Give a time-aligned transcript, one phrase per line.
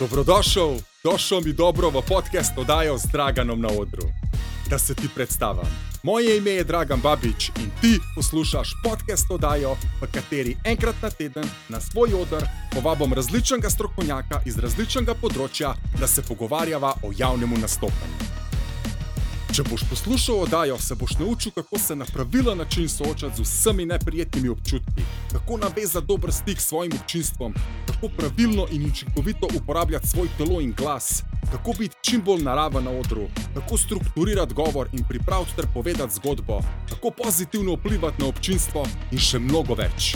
[0.00, 4.08] Dobrodošel, došel mi dobro v podcast oddajo z Draganom na odru.
[4.70, 5.68] Da se ti predstavim.
[6.02, 11.44] Moje ime je Dragan Babič in ti poslušaš podcast oddajo, v kateri enkrat na teden
[11.68, 18.39] na svoj odr povabim različnega strokovnjaka iz različnega področja, da se pogovarjava o javnem nastopanju.
[19.60, 23.84] Če boš poslušal oddajo, se boš naučil, kako se na pravilen način soočati z vsemi
[23.86, 25.02] neprijetnimi občutki,
[25.32, 27.54] kako navezati dober stik s svojim občinstvom,
[27.86, 32.90] kako pravilno in učinkovito uporabljati svoj telo in glas, kako biti čim bolj naraven na
[32.90, 39.18] odru, kako strukturirati govor in pripraviti ter povedati zgodbo, kako pozitivno vplivati na občinstvo in
[39.18, 40.14] še mnogo več.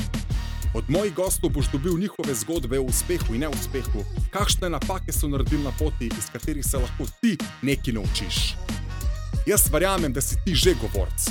[0.74, 5.62] Od mojih gostov boš dobil njihove zgodbe o uspehu in neuspehu, kakšne napake so naredili
[5.64, 8.56] na poti, iz katerih se lahko ti nekaj naučiš.
[9.46, 11.28] Jaz verjamem, da si ti že govorc.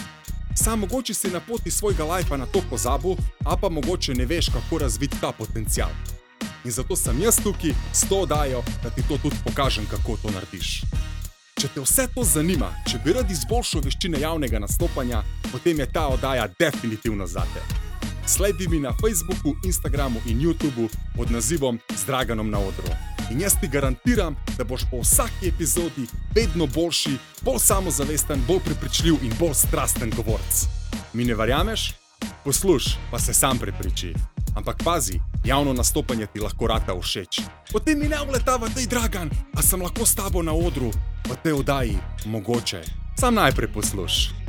[0.55, 4.45] Sam mogoče si na poti svojega lajfa na to pozabil, a pa mogoče ne veš,
[4.45, 5.89] kako razviti ta potencial.
[6.65, 10.29] In zato sem jaz tukaj s to oddajo, da ti to tudi pokažem, kako to
[10.31, 10.81] narediš.
[11.61, 16.07] Če te vse to zanima, če bi rad izboljšal veščine javnega nastopanja, potem je ta
[16.07, 17.65] oddaja definitivno za te.
[18.27, 23.12] Sledi mi na Facebooku, Instagramu in YouTubu pod nazivom Zdraganom na odru.
[23.33, 29.13] In jaz ti garantiram, da boš po vsaki epizodi vedno boljši, bolj samozavesten, bolj prepričljiv
[29.23, 30.65] in bolj strasten govorc.
[31.13, 31.93] Mi ne verjameš?
[32.43, 34.13] Poslušaj, pa se sam prepriči.
[34.55, 37.41] Ampak pazi, javno nastopanje ti lahko rata všeč.
[37.71, 40.91] Potem mi ne vletava, da je dragan, a sem lahko s tabo na odru,
[41.25, 42.83] v tej oddaji, mogoče.
[43.19, 44.42] Sam najprej poslušaj.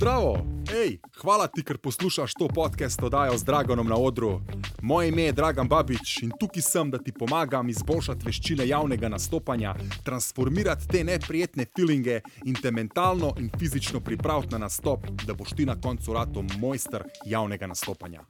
[0.00, 0.38] Zdravo,
[0.72, 4.40] hej, hvala ti, ker poslušaš to podcast oddajo z Draganom na odru.
[4.82, 9.74] Moje ime je Dragan Babič in tukaj sem, da ti pomagam izboljšati veščine javnega nastopanja,
[10.04, 15.68] transformirati te neprijetne feelinge in te mentalno in fizično pripraviti na nastop, da boš ti
[15.68, 18.24] na koncu rato mojster javnega nastopanja.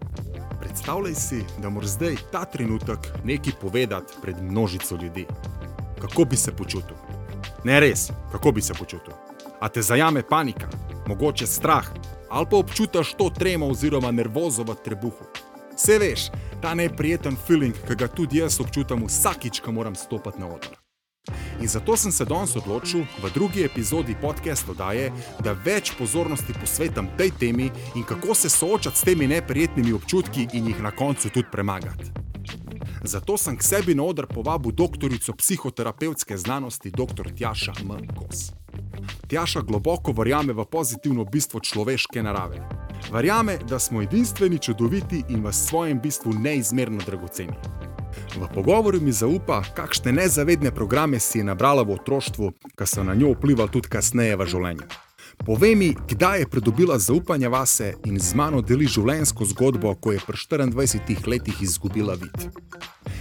[0.61, 5.27] Predstavljaj si, da moraš zdaj ta trenutek nekaj povedati pred množico ljudi.
[6.01, 6.97] Kako bi se počutil?
[7.65, 9.20] Ne res, kako bi se počutil?
[9.61, 10.69] A te zajame panika,
[11.07, 11.87] mogoče strah,
[12.31, 15.25] ali pa občutiš to tremo oziroma nervozo v trebuhu.
[15.77, 16.29] Vse veš,
[16.63, 20.77] ta neprijeten feeling, ki ga tudi jaz občutam vsakič, ko moram stopiti na oder.
[21.61, 25.13] In zato sem se danes odločil v drugi epizodi podcasta Daje,
[25.45, 30.69] da več pozornosti posvetim tej temi in kako se soočati s temi neprijetnimi občutki in
[30.73, 32.13] jih na koncu tudi premagati.
[33.05, 37.33] Zato sem k sebi na oder povabil doktorico psihoterapevtske znanosti, dr.
[37.37, 38.09] Tjaša M.
[38.17, 38.60] Kos.
[39.29, 42.63] Tjaša globoko verjame v pozitivno bistvo človeške narave.
[43.13, 47.53] Verjame, da smo edinstveni, čudoviti in v svojem bistvu neizmerno dragoceni.
[48.37, 53.15] V pogovoru mi zaupa, kakšne nezavedne programe si je nabrala v otroštvu, ki so na
[53.15, 54.87] njo vplivali tudi kasneje v življenju.
[55.47, 60.21] Povej mi, kdaj je pridobila zaupanje vase in z mano deli življenjsko zgodbo, ko je
[60.27, 62.51] pri 24 letih izgubila vid.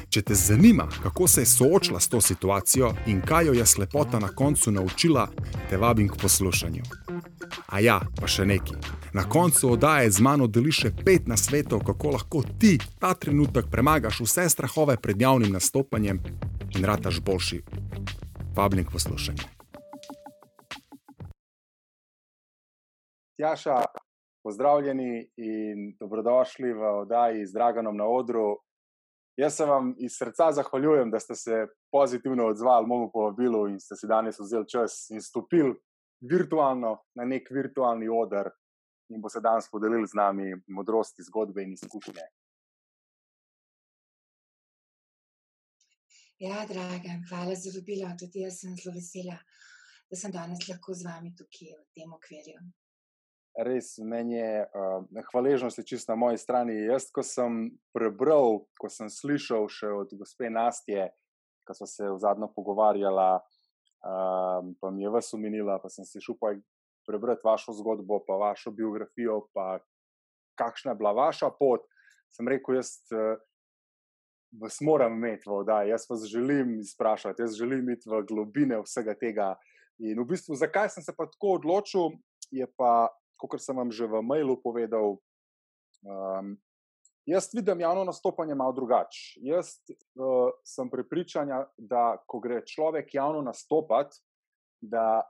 [0.10, 4.20] Če te zanima, kako se je soočila s to situacijo in kaj jo je slepota
[4.20, 5.28] na koncu naučila,
[5.70, 6.84] te vabim k poslušanju.
[7.68, 8.78] A ja, pa še nekaj.
[9.14, 14.20] Na koncu oddaje z mano deli še pet nasvetov, kako lahko ti ta trenutek premagaš
[14.26, 16.20] vse strahove pred javnim nastopanjem
[16.76, 17.64] in rataš boljši.
[18.58, 19.59] Vabim k poslušanju.
[23.40, 23.86] Tjaša,
[24.44, 28.58] pozdravljeni in dobrodošli v oddaji z Draganom na odru.
[29.40, 33.96] Jaz se vam iz srca zahvaljujem, da ste se pozitivno odzvali mojemu povabilu in ste
[33.96, 35.72] si danes vzeli čas in stopili
[36.32, 38.50] virtualno na nek virtualni oder
[39.10, 42.28] in bo se danes podelili z nami modrosti, zgodbe in izkušnje.
[46.40, 48.12] Ja, draga, hvala za vabilo.
[48.20, 49.40] Tudi jaz sem zelo vesela,
[50.12, 52.68] da sem danes lahko z vami tukaj v tem okvirju
[53.66, 56.76] res meni je uh, hvaležnost čisto na moji strani.
[56.88, 61.10] Jaz, ko sem prebral, ko sem slišal še od gospe Nastje,
[61.68, 66.40] ko smo se zadnjo pogovarjala, uh, pa mi je vas umenila, pa sem si šel
[67.08, 69.80] prebrati vašo zgodbo, pa vašo biografijo, pa
[70.60, 71.86] kakšna je bila vaša pot.
[72.36, 73.38] Sem rekel, jaz uh,
[74.62, 79.14] vas moram imeti v oddaji, jaz vas želim izprašati, jaz želim iti v globine vsega
[79.18, 79.56] tega.
[80.00, 82.16] In v bistvu, zakaj sem se pa tako odločil,
[82.52, 83.10] je pa
[83.48, 85.16] kot sem vam že v mailu povedal,
[86.04, 86.56] um,
[87.30, 89.40] jaz vidim javno nastopanje malo drugače.
[89.46, 94.20] Jaz uh, sem prepričan, da ko gre človek javno nastopati,
[94.82, 95.24] da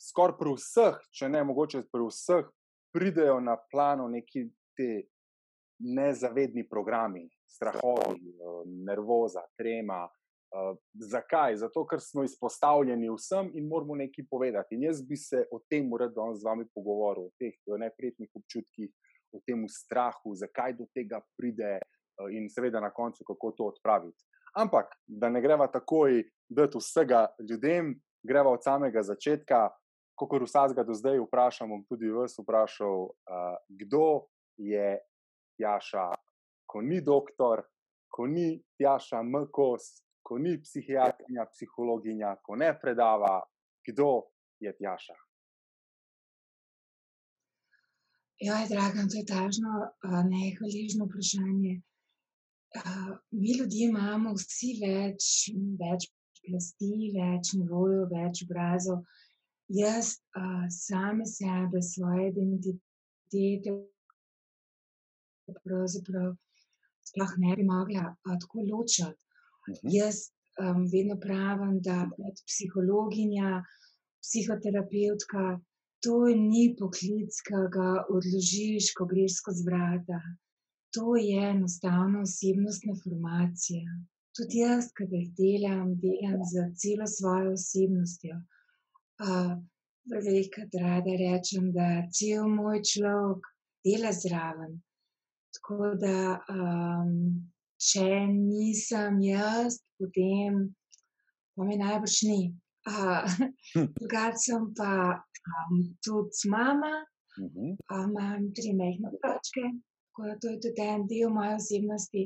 [0.00, 2.48] skoraj pri vseh, če ne mogoče pri vseh,
[2.94, 4.46] pridejo na plano neki
[4.76, 5.04] ti
[5.78, 8.32] nezavedni programi, strahovi,
[8.86, 10.06] nervoza, trema.
[10.56, 11.56] Uh, zakaj?
[11.60, 14.74] Zato, ker smo izpostavljeni vsem in moramo nekaj povedati.
[14.74, 18.88] In jaz bi se o tem rad danes z vami pogovoril, o teh neprijetnih občutkih,
[19.36, 24.24] o tem strahu, zakaj do tega pride uh, in seveda na koncu, kako to odpraviti.
[24.56, 27.92] Ampak, da ne greva takoj dati vsega ljudem,
[28.24, 29.68] greva od samega začetka.
[30.16, 34.24] Kot vsakega do zdaj vprašam, bom tudi vas vprašal, uh, kdo
[34.56, 34.96] je
[35.60, 36.08] Jaša,
[36.64, 37.66] ko ni doktor,
[38.08, 43.38] ko ni Jaša Mkos, ko ni psihiatrinja, psihologinja, ko ne predava,
[43.86, 44.26] kdo
[44.58, 45.14] je Tjaša.
[48.42, 49.86] Ja, dragam, to je tažno,
[50.28, 51.74] nehvaližno vprašanje.
[53.30, 55.28] Mi ljudje imamo vsi več,
[55.80, 56.08] več
[56.42, 59.04] plasti, več nivojev, več obrazov.
[59.72, 60.16] Jaz
[60.74, 63.76] same sebe, svoje identitete,
[65.62, 66.34] pravzaprav
[67.06, 69.16] sploh ne bi mogla tako ločiti.
[69.68, 69.92] Mhm.
[69.98, 70.16] Jaz
[70.60, 73.62] um, vedno pravim, da je psihologinja,
[74.22, 75.60] psihoterapeutka,
[76.04, 80.20] to ni poklic, ki ga odložiš, ko greš skozi vrata.
[80.94, 83.96] To je enostavno osebnostna formacija.
[84.36, 88.38] Tudi jaz, ki jih delam, delam za celo svojo osebnostjo.
[90.12, 93.48] Velikokrat uh, rada rečem, da cel moj človek
[93.84, 94.78] dela zraven.
[95.56, 96.18] Tako da
[96.52, 97.16] um,
[97.76, 100.62] če nisem jaz, potem
[101.56, 102.40] pa me najbrž ni.
[102.86, 103.86] Hm.
[103.96, 104.92] Drugače sem pa
[105.52, 106.94] um, tudi mama,
[107.42, 107.72] uh -huh.
[107.94, 109.64] um, imam tri mehke otroke,
[110.06, 112.22] tako da to je tudi en del moje osebnosti,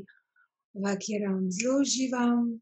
[0.74, 2.60] v katerem zelo uživam.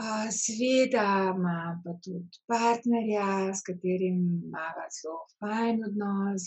[0.00, 4.18] Uh, Sveda imam pa tudi partnerja, s katerim
[4.48, 6.44] imamo zelo fajn odnos,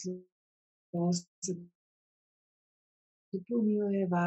[0.92, 1.12] zelo
[3.34, 4.24] dopolnjujeva,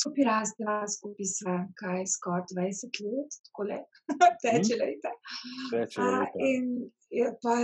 [0.00, 3.80] skupaj rasteva, skupaj sva, kaj skoraj 20 let, tako le,
[4.44, 5.12] teče leta.
[5.72, 6.46] Teče leta.
[6.50, 6.70] In
[7.20, 7.56] je pa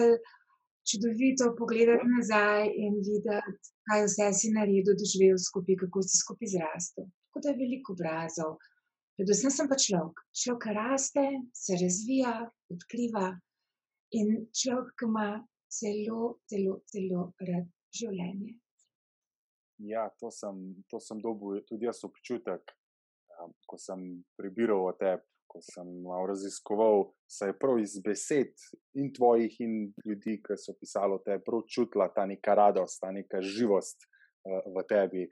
[0.89, 3.57] čudovito pogledati nazaj in videti,
[3.89, 7.07] kaj vse si naredil, doživel skupaj, kako si skupaj zrastel.
[7.27, 8.57] Tako da je veliko obrazov.
[9.17, 10.21] Predvsem sem pa človek.
[10.43, 11.25] Človek raste,
[11.65, 12.35] se razvija,
[12.75, 13.31] odkriva
[14.19, 15.29] in človek, ima
[15.73, 17.67] zelo, zelo, zelo rad
[17.97, 18.53] življenje.
[19.79, 22.73] Ja, to sem, to sem dobil tudi jaz občutek,
[23.43, 24.03] um, ko sem
[24.39, 27.11] prebiral o tebi, ko sem malo raziskoval.
[27.29, 28.55] Se je prav iz besed
[28.97, 29.75] in tvojih, in
[30.07, 34.09] ljudi, ki so pisali o tebi, prav čutila ta neka radost, ta neka živost
[34.49, 35.27] uh, v tebi.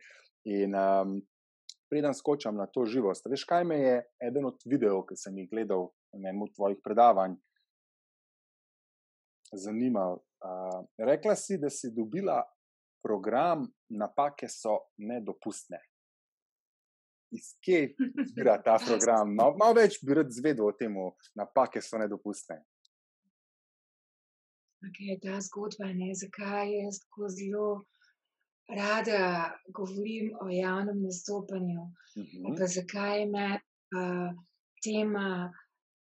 [0.52, 1.17] In um,
[1.88, 3.96] preden skočam na to živost, veš, kaj me je
[4.29, 7.38] eden od videov, ki sem jih gledal na enem od tvojih predavanj,
[9.56, 10.20] zanimal.
[10.44, 12.43] Uh, rekla si, da si dobila
[13.05, 15.81] program, napake so nedopustne.
[17.35, 19.35] Iz kje izbira ta program?
[19.35, 20.97] Malo mal več bi rad zvedel o tem,
[21.37, 22.62] napake so nedopustne.
[24.85, 27.69] Okay, ta zgodba je, zakaj jaz tako zelo
[28.69, 31.83] rada govorim o javnem nastopanju.
[31.83, 32.53] Uh mhm.
[32.53, 32.67] -huh.
[32.75, 34.31] Zakaj me uh,
[34.85, 35.53] tema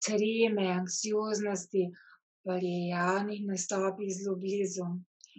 [0.07, 1.91] treme, anksioznosti
[2.45, 4.85] pri javnih nastopih zelo blizu.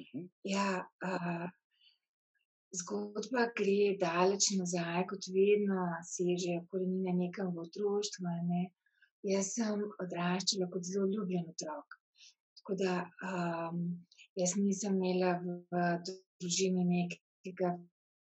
[0.04, 0.28] -huh.
[0.56, 0.68] Ja,
[1.10, 1.48] uh,
[2.80, 8.36] zgodba gre daleč nazaj, kot vedno, seže korenine nekam v otroštvu.
[8.52, 8.64] Ne?
[9.28, 11.98] Jaz sem odraščala kot zelo ljubljen otrok.
[12.62, 12.94] Tako da
[13.28, 13.82] um,
[14.40, 15.84] jaz nisem imela v, v
[16.42, 17.74] družini nekega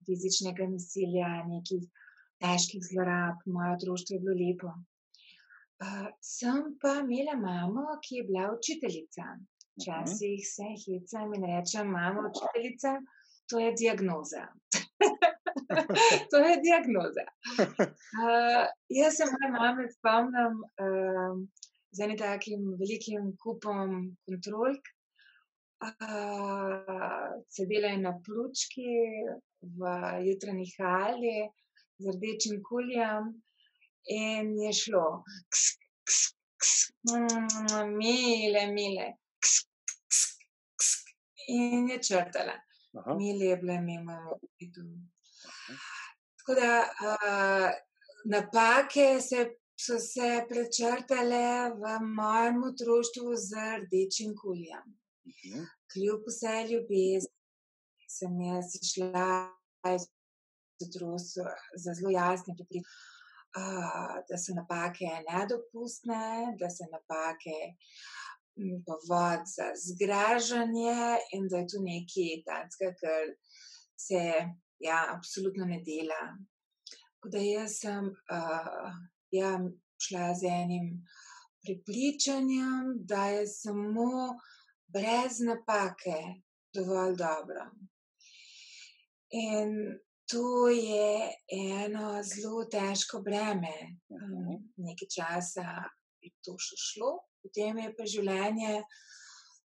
[0.07, 1.85] fizičnega nasilja, nekih
[2.41, 4.73] težkih zlorab, moje otroštvo je bilo lepo.
[5.79, 9.33] Uh, sem pa imela mamo, ki je bila učiteljica.
[9.79, 12.91] Včasih se hecam in rečem, imamo učiteljica,
[13.49, 14.43] to je diagnoza.
[16.31, 17.25] to je diagnoza.
[17.59, 20.55] Uh, jaz se moje mame spomnim
[20.85, 21.33] uh,
[21.91, 24.83] z enim takim velikim kupom kontrolk.
[25.79, 28.91] Uh, sedela je na plučki
[29.61, 29.93] v
[30.27, 31.37] jutranji hali
[31.99, 33.31] z rdečim kuljem
[34.11, 35.63] in je šlo, ks,
[36.07, 36.19] ks,
[36.59, 36.73] ks,
[37.11, 39.07] mm, mile, mile,
[39.39, 39.68] ks,
[41.49, 42.55] in je črtala.
[43.17, 44.85] Mi leble, mi imamo vidu.
[46.37, 47.69] Tako da uh,
[48.25, 49.45] napake se,
[49.79, 54.87] so se prečrtale v mojem otroštvu z rdečim kuljem.
[55.29, 55.67] Mhm.
[55.93, 59.29] Kljub vse ljubezni sem jaz šla
[59.95, 60.09] iz
[60.85, 61.53] otroštva
[61.83, 63.07] za zelo jasne pripričanje.
[63.57, 67.57] Uh, da so napake nedopustne, da so napake
[68.85, 73.33] povod za zgražanje in da je tu nekaj takega, kar
[73.99, 74.23] se
[74.79, 76.21] ja, absolutno ne dela.
[77.19, 78.91] Tako da jaz sem, uh,
[79.31, 79.53] ja,
[79.99, 80.85] šla z enim
[81.63, 84.39] prepričanjem, da je samo
[84.87, 86.19] brez napake
[86.73, 87.65] dovolj dobro.
[89.31, 89.99] In
[90.31, 93.75] to je eno zelo težko breme.
[94.09, 95.67] Um, nekaj časa
[96.21, 97.11] je to še šlo,
[97.43, 98.79] potem je pa življenje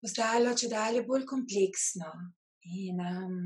[0.01, 2.11] postalo če dalje bolj kompleksno.
[2.77, 3.37] In um,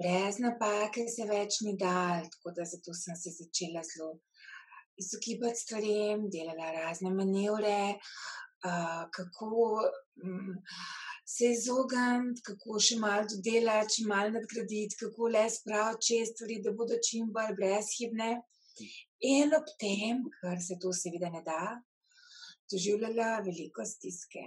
[0.00, 4.14] brez napake se več ni dal, tako da zato sem se začela zelo
[5.00, 8.00] izogibati stvarem, delala razne manevre,
[8.64, 9.86] uh, kako.
[10.24, 10.58] Um,
[11.30, 16.72] se izogniti, kako še malo dodelati, čim malo nadgraditi, kako le spraviti čez stvari, da
[16.74, 18.32] bodo čim bolj brezhibne.
[19.28, 21.60] In ob tem, kar se to seveda ne da,
[22.72, 24.44] doživljala veliko stiske.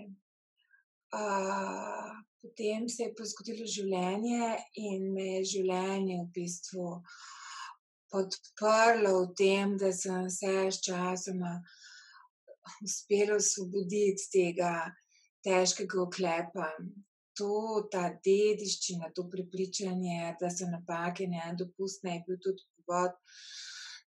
[1.13, 2.09] Uh,
[2.41, 6.87] potem se je pa zgodilo življenje in me je življenje v bistvu
[8.13, 11.53] podprlo v tem, da sem se s časoma
[12.85, 14.73] uspela osvoboditi tega
[15.45, 16.69] težkega oklepa.
[17.37, 23.15] To, ta dediščina, to prepričanje, da so napake nedopustne, je bil tudi povod,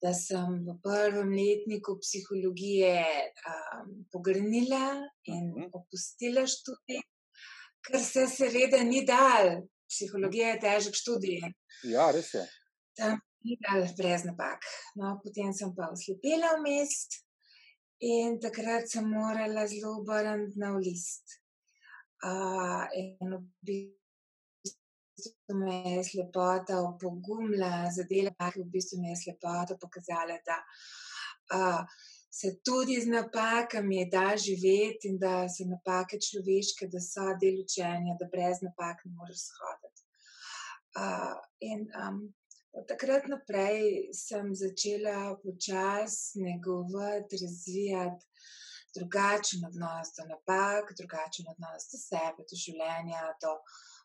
[0.00, 3.04] da sem v prvem letniku psihologije
[3.50, 4.96] um, pogrnila
[5.28, 5.72] in mhm.
[5.76, 7.02] opustila študij,
[7.84, 9.60] ker se seveda ni dal.
[9.90, 11.40] Psihologija je težek študij.
[11.90, 12.44] Ja, res je.
[12.96, 14.64] Tam ni dal brez napak.
[14.96, 17.20] No, potem sem pa oslepela v mest.
[18.00, 21.40] In takrat sem morala zelo obrniti na list.
[22.24, 23.80] Uh, in v
[25.50, 30.58] bistvu me je slepota opogumila, zadela, ki v bistvu me je slepota pokazala, da
[31.54, 31.84] uh,
[32.30, 38.16] se tudi z napakami da živeti in da so napake človeške, da so del učenja,
[38.18, 40.02] da brez napak ne moreš shoditi.
[40.96, 42.34] Uh, in um,
[42.72, 48.26] Od takrat naprej sem začela počasi negovati, razvijati
[48.94, 53.56] drugačen odnos do napak, drugačen odnos do sebe, do življenja, do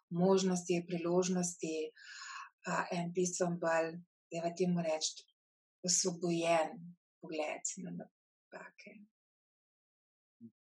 [0.10, 1.76] možnosti, priložnosti,
[2.92, 3.98] en bistven bolj,
[4.32, 5.26] da je temu reči,
[5.86, 6.80] osvobojen
[7.22, 8.98] pogled na napake.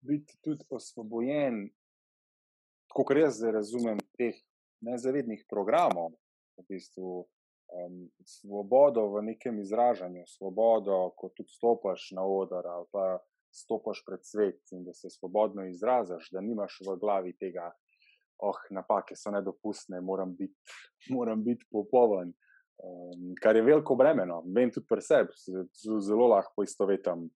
[0.05, 1.69] Biti tudi osvobojen,
[2.93, 4.35] kot jaz razumem, teh
[4.85, 6.13] nezavednih programov,
[6.57, 13.19] v bistvu um, svobodo v nekem izražanju, svobodo, ko tudi stopiš na oder ali pa
[13.51, 17.71] stopiš pred svet in da se svobodno izražaš, da nimaš v glavi tega,
[18.43, 20.55] oh, napake so nedopustne, moram biti
[21.45, 22.33] bit popoln.
[22.75, 25.31] Um, kar je veliko bremeno, vem tudi pri sebi,
[26.03, 27.29] zelo lahko poistovetim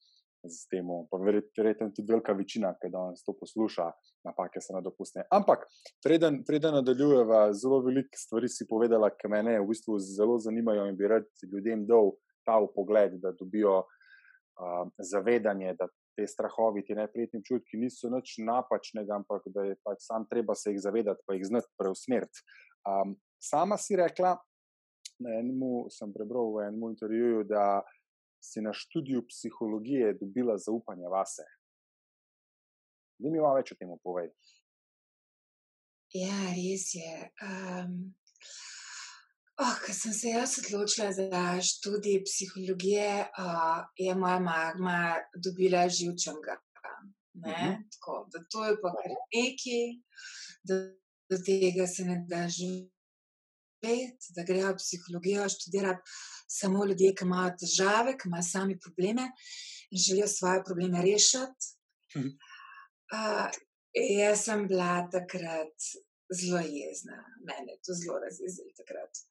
[0.44, 0.88] z tem,
[1.56, 3.90] verjetno tudi velika večina, ki danes to posluša,
[4.28, 5.24] napake so nedopustne.
[5.32, 5.66] Ampak,
[6.04, 11.00] preden, preden nadaljujeva, zelo veliko stvari si povedala, ki me v bistvu zelo zanimajo in
[11.00, 12.14] bi rad ljudem dal
[12.48, 15.88] ta pogled, da dobijo uh, zavedanje, da
[16.20, 20.74] te strahovi, ti neprijetni občutki niso nič napačnega, ampak da je pač sam treba se
[20.74, 22.44] jih zavedati, pa jih znati preusmeriti.
[22.84, 24.36] Um, sama si rekla,
[25.24, 27.82] na enem sem prebral v enem intervjuju, da
[28.44, 31.48] si na študiju psihologije dobila zaupanje vase.
[33.20, 34.32] Da mi malo več o tem povej.
[36.16, 37.16] Ja, res je.
[37.46, 38.16] Um,
[39.60, 46.56] oh, ko sem se jaz odločila za študij psihologije, uh, je moja magma dobila živčnega.
[47.36, 47.50] Mhm.
[47.50, 47.76] -huh.
[47.92, 49.82] Tako, da to je pa kar neki,
[50.64, 50.76] da
[51.30, 56.02] do tega se ne da živeti, da grejo psihologijo študirati
[56.48, 59.32] samo ljudje, ki imajo težave, ki imajo sami probleme
[59.92, 61.66] in želijo svoje probleme rešiti.
[63.14, 63.48] Uh,
[64.20, 65.76] jaz sem bila takrat
[66.38, 67.18] zelo jezna,
[67.48, 69.24] meni je to zelo razjezilo takrat.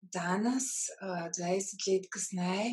[0.00, 0.68] Danes,
[1.04, 2.70] uh, 20 let kasneje,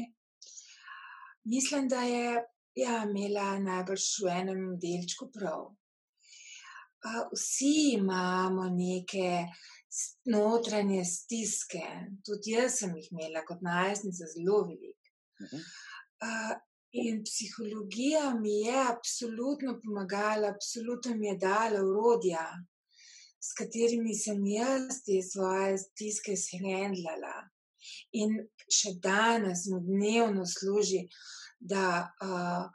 [1.44, 2.44] mislim, da je
[2.76, 5.66] ja, imela najbrž v enem delčku prav.
[7.08, 9.48] Uh, vsi imamo neke
[10.32, 11.84] notranje stiske,
[12.26, 15.12] tudi jaz sem jih imela kot najstnica zelo veliko.
[16.24, 16.56] Uh,
[16.98, 22.46] in psihologija mi je absolutno pomagala, absolutno mi je dala urodja,
[23.40, 27.48] s katerimi sem jaz te svoje stiske shendlala.
[28.20, 28.36] In
[28.74, 31.06] še danes mi dnevno služi,
[31.60, 32.66] da uh,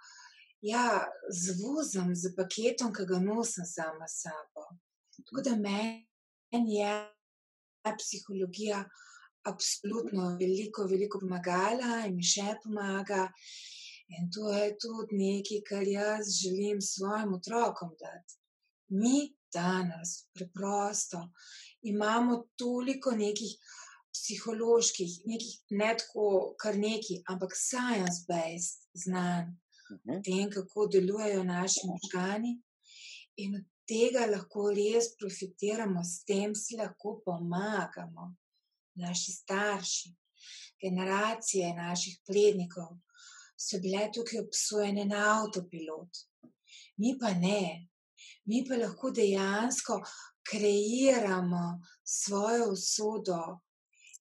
[0.62, 0.86] ja,
[1.28, 4.68] zvozim z paketom, ki ga nosim sama s sabo.
[5.18, 6.94] Tako da meni je
[7.98, 8.84] psihologija
[9.50, 13.26] absolutno veliko, veliko pomagala in mi še pomaga.
[14.12, 18.36] In to je tudi nekaj, kar jaz želim svojim otrokom dati.
[18.92, 21.28] Mi danes preprosto
[21.82, 23.52] imamo toliko nekih
[24.12, 30.20] psiholoških, nekih, ne tako kar neki, ampak science-based znanj o uh -huh.
[30.24, 32.60] tem, kako delujejo naši možgani.
[33.36, 38.34] In od tega lahko res profitiramo, s tem si lahko pomagamo,
[38.94, 40.14] naši starši,
[40.82, 42.98] generacije naših prednikov
[43.56, 46.12] so bile tukaj obsojene na avtopilot.
[46.96, 47.88] Mi pa ne,
[48.44, 50.00] mi pa lahko dejansko
[50.50, 53.60] kreiramo svojo usodo.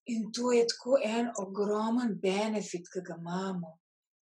[0.06, 3.78] In to je tako en ogromen benefit, ki ga imamo.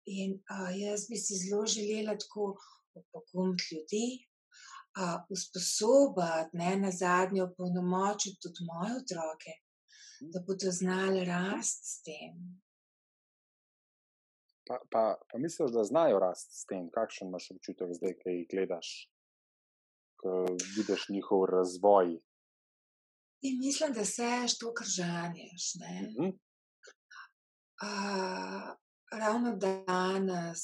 [0.06, 2.56] In uh, jaz bi si zelo želela tako
[2.94, 4.08] opogumiti ljudi,
[5.00, 9.54] uh, usposobiti, ne na zadnje, opolnomočiti tudi moje otroke,
[10.34, 12.36] da bodo znali rasti s tem.
[14.68, 18.46] Pa, pa, pa misliš, da znajo rasti s tem, kakšen imaš občutek zdaj, ki jih
[18.52, 18.92] gledaš,
[20.24, 22.20] ko vidiš njihov razvoj?
[23.42, 24.24] In mislim, da se
[24.60, 25.64] to kržanješ.
[25.76, 25.82] Uh
[26.16, 26.30] -huh.
[27.84, 28.76] uh,
[29.20, 30.62] ravno danes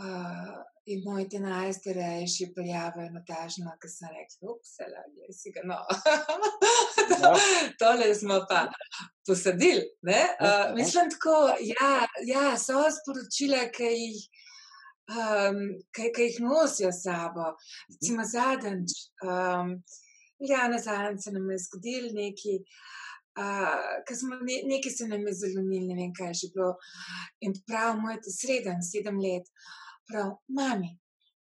[0.00, 5.60] uh, in moj te najstarejši prijavil na tažno, ki sem rekel, upsala, je si ga
[5.64, 5.78] no.
[7.22, 7.34] Ja.
[7.78, 8.68] Tole smo pa
[9.26, 9.84] posadili.
[10.02, 11.92] Uh, mislim tako, ja,
[12.34, 14.24] ja so sporočila, ki jih,
[15.10, 15.60] um,
[15.94, 17.52] ki, ki jih nosijo s sabo.
[17.90, 18.94] Recimo zadnjič,
[19.26, 19.76] um,
[20.38, 22.58] ja, na zadnjič se nam je zgodil neki.
[23.32, 26.74] Uh, smo, ne, nekaj se nam je zelo nil, ne vem, kaj je že bilo.
[27.40, 29.48] In prav, moj te sreden, sedem let,
[30.08, 30.92] prav, mami,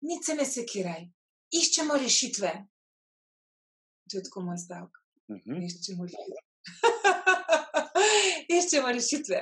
[0.04, 1.08] nič se ne sekiraj,
[1.56, 2.52] iščemo rešitve.
[4.10, 5.02] To je tako moj stavek.
[5.28, 5.36] Uh.
[5.36, 5.64] -huh.
[5.66, 6.46] Iščemo rešitve.
[8.58, 9.40] iščemo rešitve.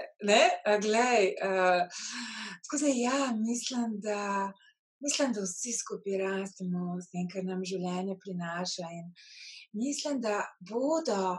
[0.83, 1.83] Glej, uh,
[2.63, 4.53] tako da ja, mislim, da.
[5.01, 8.89] Mislim, da vsi skupaj rastemo s tem, kar nam življenje prinaša.
[8.99, 9.13] In
[9.79, 11.37] mislim, da bodo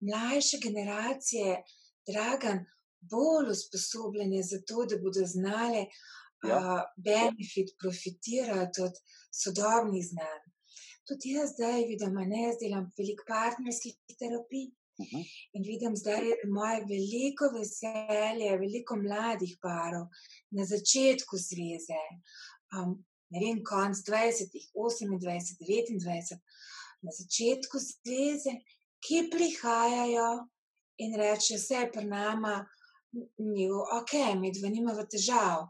[0.00, 1.58] mlajše generacije,
[2.08, 2.62] dragan,
[3.00, 5.84] bolj usposobljene za to, da bodo znale
[6.48, 6.56] ja.
[6.56, 8.96] uh, benefit, profitirati od
[9.42, 10.44] sodobnih znanj.
[11.08, 14.68] Tudi jaz zdaj vidim, da ne jaz delam veliko partnerskih terapij.
[14.98, 20.08] In vidim zdaj moje veliko veselje, veliko mladih parov.
[20.50, 22.00] Na začetku zveze,
[22.74, 22.96] um,
[23.30, 26.40] ne vem, konc 20, 28, 29,
[27.06, 28.56] na začetku zveze,
[28.98, 30.30] ki prihajajo
[30.98, 32.56] in rečejo, vse je pri nama,
[33.38, 35.68] ni ok, mi dva nimamo težav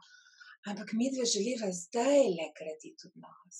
[0.68, 3.58] ampak mi dve želiva zdaj le graditi odnos.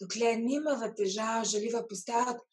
[0.00, 2.44] Dokler nimamo težav, želiva postaviti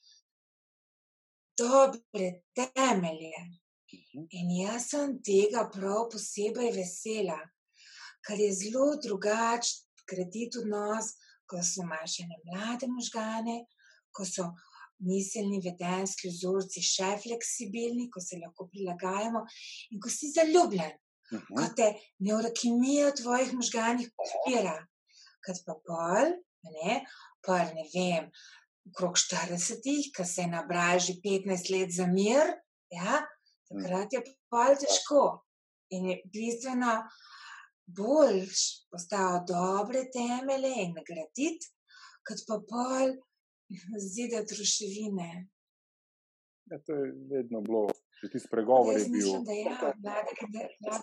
[1.62, 3.42] dobre temelje.
[3.92, 4.26] Mhm.
[4.40, 7.40] In jaz sem tega prav posebej vesela,
[8.26, 11.14] ker je zelo drugače graditi odnos,
[11.48, 13.62] ko so imaš še ne mlade možgane,
[14.12, 14.50] ko so
[15.02, 19.42] miselni, vedenski vzorci še fleksibilni, ko se lahko prilagajamo
[19.92, 20.94] in ko si zaljubljen.
[21.32, 21.56] -huh.
[21.58, 21.88] ko te
[22.26, 24.78] neurokemija v tvojih možganjih podpira.
[25.42, 26.34] Kad pa pol,
[26.76, 27.02] ne,
[27.46, 28.28] pa ne vem,
[28.90, 32.56] okrog 40, ki se nabraži 15 let za mir,
[32.92, 33.22] ja,
[33.70, 35.24] takrat je pol težko.
[35.92, 37.02] In je bistveno
[37.98, 38.46] bolj
[38.92, 41.72] postaviti dobre temelje in nagraditi,
[42.28, 43.16] kot pa pol
[44.00, 45.32] zidati ruševine.
[46.72, 47.90] Ja, to je vedno bilo,
[48.22, 49.02] že ti spregovori.
[49.02, 51.02] Jaz mislim, da je ja, mlade,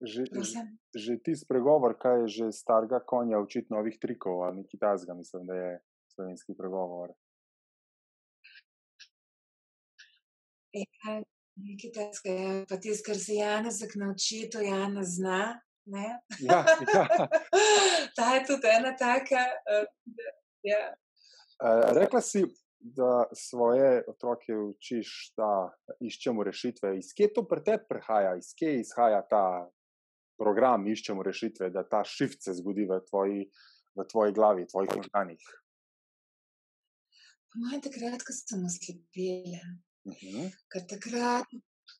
[0.00, 0.60] Že, že,
[0.96, 5.46] že ti spregovor, kaj je že starega konja, učiti novih trikov, ali nekaj tasga, mislim,
[5.46, 5.72] da je
[6.20, 7.10] slovenski pregovor.
[10.72, 11.22] Ja,
[11.56, 15.60] nekaj tasga je, pa tisto, kar se Janez nauči, to Janez zna.
[15.84, 16.64] Ja, ja.
[18.16, 19.42] Ta je tudi ena taka.
[19.66, 19.86] Uh,
[20.62, 20.92] ja.
[21.64, 22.44] uh, rekla si,
[22.80, 26.94] da svoje otroke učiš, da iščemo rešitve.
[26.98, 29.44] Iz kje to pri tebi prihaja, iz kje izhaja ta
[30.38, 33.42] program, iščemo rešitve, da ta shift se zgodi v tvoji,
[33.96, 35.50] v tvoji glavi, v tvojih možganjih?
[37.50, 39.62] Po mojem, takrat, ko sem oslepela.
[40.06, 40.14] Uh.
[40.14, 40.50] -huh.
[40.70, 41.48] Ker takrat,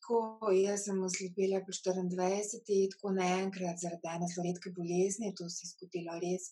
[0.05, 5.65] ko jaz sem oslepela po 24, tako naenkrat zaradi ene zelo redke bolezni, to se
[5.65, 6.47] je zgodilo res,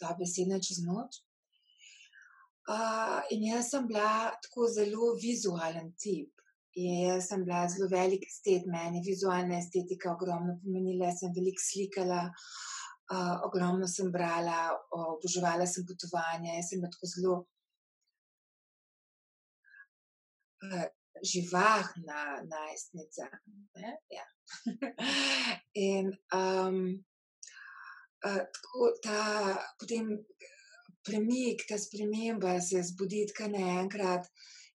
[0.00, 1.18] da besedna čez noč.
[2.70, 6.30] Uh, in jaz sem bila tako zelo vizualen tip.
[6.78, 13.34] Jaz sem bila zelo velik estet, meni vizualna estetika ogromno pomenila, sem veliko slikala, uh,
[13.48, 14.60] ogromno sem brala,
[14.94, 17.34] oboževala sem potovanja, jaz sem tako zelo
[21.32, 23.28] živahna najstnica.
[24.10, 24.26] Ja.
[25.88, 26.78] In um,
[28.26, 29.20] uh, tako ta
[29.78, 30.10] potem
[31.06, 34.28] premik, ta sprememba se zbudi kar naenkrat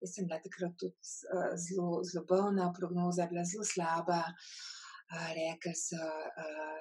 [0.03, 4.19] Jaz sem bila takrat tudi uh, zelo, zelo bolna, prognoza je bila zelo slaba.
[5.13, 6.07] Uh, Rekli so,
[6.43, 6.79] uh,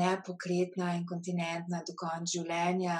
[0.00, 2.96] nepokretna in kontinentna do konca življenja,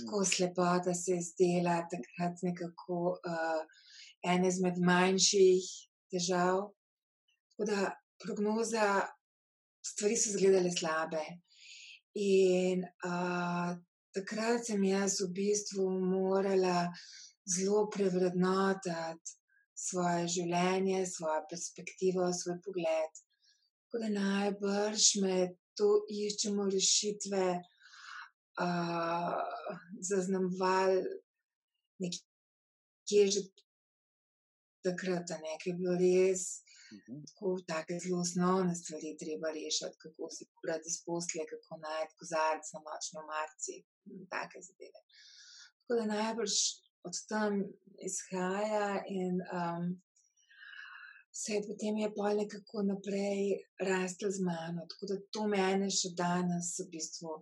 [0.00, 0.28] tako mm.
[0.32, 3.83] slepota se je zdela takrat nekako uh,
[4.24, 5.66] ena izmed manjših
[6.12, 6.70] težav.
[7.52, 7.90] Tako da
[8.22, 8.88] prognoza,
[9.84, 11.22] stvari so izgledale slabe.
[12.14, 13.74] In uh,
[14.14, 16.88] takrat sem jaz v bistvu morala
[17.56, 19.34] zelo prevrednotiti
[19.74, 23.22] svoje življenje, svojo perspektivo, svoj pogled.
[23.84, 27.48] Tako da najbrž med tu iščemo rešitve,
[28.62, 29.34] uh,
[30.10, 31.02] zaznamovali
[32.04, 33.42] nekje že
[34.86, 36.44] takrat, da je bilo res.
[36.94, 37.20] Mhm.
[37.28, 42.66] Tako, tako zelo osnovne stvari treba rešiti, kako se pobrati iz posle, kako najti kozarec
[42.74, 43.74] na močno marci,
[44.32, 45.00] take zadeve.
[45.80, 46.56] Tako da najbrž
[47.08, 47.52] od tam
[48.08, 48.88] izhaja
[49.20, 49.84] in um,
[51.40, 53.40] se je potem je pol nekako naprej
[53.90, 54.86] rastel z mano.
[54.90, 57.34] Tako da to mene še danes v bistvu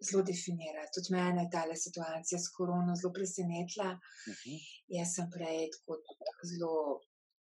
[0.00, 0.86] zelo definira.
[0.94, 3.90] Tudi mene je ta situacija s korono zelo presenetila.
[3.92, 4.56] Uh mhm.
[4.56, 4.60] -huh.
[4.98, 5.96] Jaz sem prej tako
[6.50, 7.00] zelo,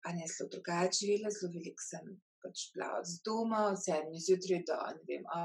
[0.05, 2.05] a ne zelo drugače živela, zelo veliko sem
[2.43, 4.77] pač bila od doma, od sedmih zjutraj do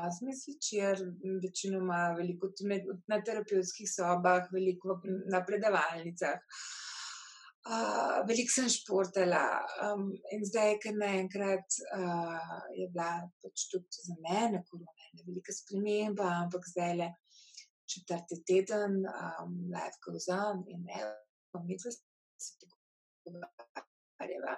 [0.09, 0.97] osmih zvečer,
[1.45, 2.51] večinoma veliko
[3.07, 5.01] na terapevtskih sobah, veliko
[5.33, 6.39] na predavalnicah.
[7.63, 9.43] Uh, veliko sem športala
[9.87, 15.55] um, in zdaj, ker naenkrat uh, je bila pač tudi za mene korona, ne velika
[15.55, 17.07] sprememba, ampak zdaj le
[17.87, 21.05] četrti teden, um, life goes on in ne,
[21.63, 21.95] mi se
[23.23, 24.57] pogovarjava.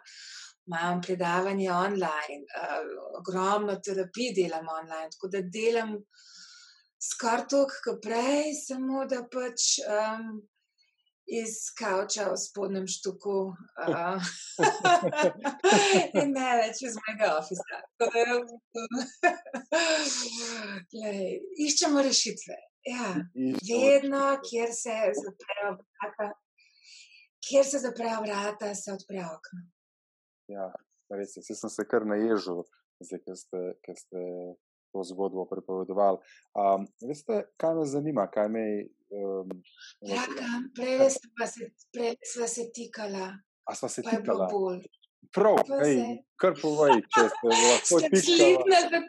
[0.64, 2.88] Imam predavanje online, uh,
[3.20, 5.92] ogromno terapij delam online, tako da delam
[7.10, 9.76] skoraj toliko, kot prej, samo da pač.
[9.84, 10.40] Um,
[11.26, 13.56] iz kavča v spodnjem štuku uh,
[16.20, 17.76] in ne več iz mojega ofisa.
[21.66, 22.56] Iščemo rešitve.
[22.84, 23.16] Ja,
[23.64, 26.26] vedno, kjer se zaprejo vrata,
[27.48, 29.60] kjer se zaprejo vrata, se odprejo okno.
[30.52, 30.68] Ja,
[31.16, 31.42] res je.
[31.48, 32.60] Sem se kar naježil,
[33.00, 34.20] zdaj, ker ste, ker ste
[34.94, 36.18] to zgodbo pripovedovali.
[36.54, 38.28] Um, veste, kaj me zanima?
[38.30, 39.62] Kaj me, um,
[40.00, 40.22] ja,
[41.92, 43.32] prej smo se tikala.
[43.64, 44.48] A smo se tikala?
[45.34, 49.06] Prav, hej, kar povej, če ste lahko tikali.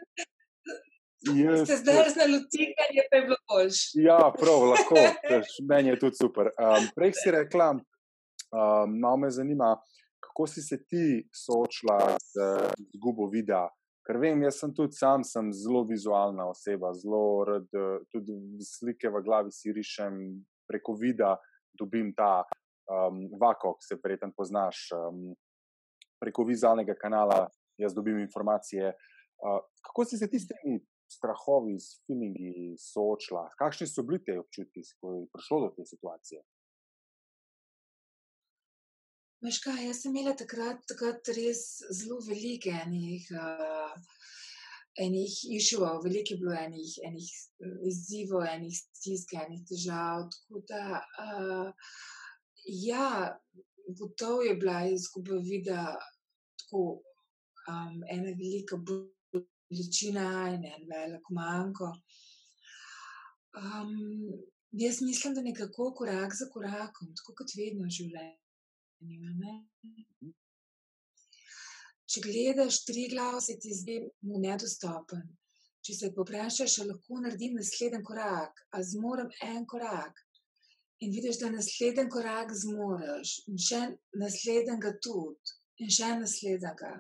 [1.65, 4.01] Ste zdaj znali tikanje, pa je bilo boljše.
[4.05, 4.95] Ja, prav, lahko.
[5.69, 6.51] Meni je tudi super.
[6.55, 9.73] Um, prej si rekla, um, malo me zanima,
[10.23, 12.45] kako si se ti soočila z
[12.93, 13.67] izgubo videa
[14.05, 17.65] Ker vem, jaz sem tudi sam sem zelo vizualna oseba, zelo rad
[18.13, 20.19] tudi slike v glavi si rišem
[20.69, 21.35] preko vida,
[21.73, 22.43] dobim ta
[22.91, 24.87] um, vako, ki se verjetno poznaš.
[24.93, 25.33] Um,
[26.21, 27.47] preko vizualnega kanala
[27.81, 28.93] jaz dobim informacije.
[29.41, 30.79] Uh, kako si se ti s temi
[31.11, 33.49] strahovi, s feelingi soočila?
[33.59, 36.41] Kakšni so bili te občutki, ko je prišlo do te situacije?
[39.45, 41.59] Veš kaj, jaz sem imela takrat, takrat res
[41.93, 44.21] zelo velike enih, uh,
[45.03, 47.27] enih išuvov, veliko je bilo enih, enih
[47.91, 50.23] izzivov, enih stisk, enih težav.
[50.33, 51.91] Tako da, uh,
[52.65, 53.09] ja,
[53.99, 55.83] gotovo je bila izguba vida
[56.63, 56.81] tako
[57.69, 61.91] um, ena velika bolečina in en velik manjko.
[63.61, 63.93] Um,
[64.71, 68.44] jaz mislim, da nekako korak za korakom, tako kot vedno v življenju.
[69.03, 70.31] Mhm.
[72.05, 75.25] Če gledaš tri glav, se ti zdi nedostopen.
[75.85, 80.21] Če se poprašaš, lahko naredim naslednji korak, a zmorem en korak.
[81.03, 83.81] In vidiš, da naslednji korak zmoriš, in še
[84.21, 86.93] naslednjega tudi, in še naslednjega.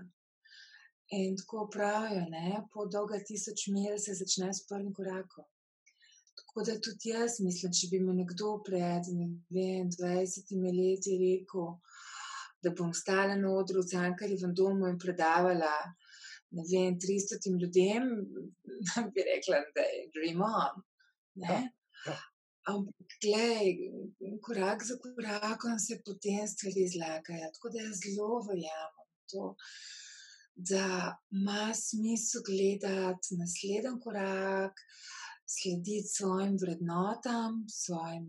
[1.15, 2.61] In tako pravijo, ne?
[2.73, 5.47] po dolga tisoč mil se začne s prvim korakom.
[6.55, 9.07] Tako da tudi jaz mislim, če bi mi nekdo pred
[9.51, 11.65] vem, 20 leti rekel,
[12.63, 15.73] da bom stala na odru v Cankarjevem domu in predavala
[16.55, 18.07] vem, 300 ljudem,
[19.17, 20.79] bi rekla, da je dream on.
[21.43, 21.57] Ja,
[22.05, 22.15] ja.
[22.71, 23.75] Ampak, gledaj,
[24.47, 27.51] korak za korakom se potem stvari zlagajo.
[27.59, 29.51] Tako da jaz zelo verjamem to,
[30.71, 30.87] da
[31.35, 34.79] ima smisel gledati naslednji korak,
[35.45, 38.25] slediti svojim vrednotam, svojim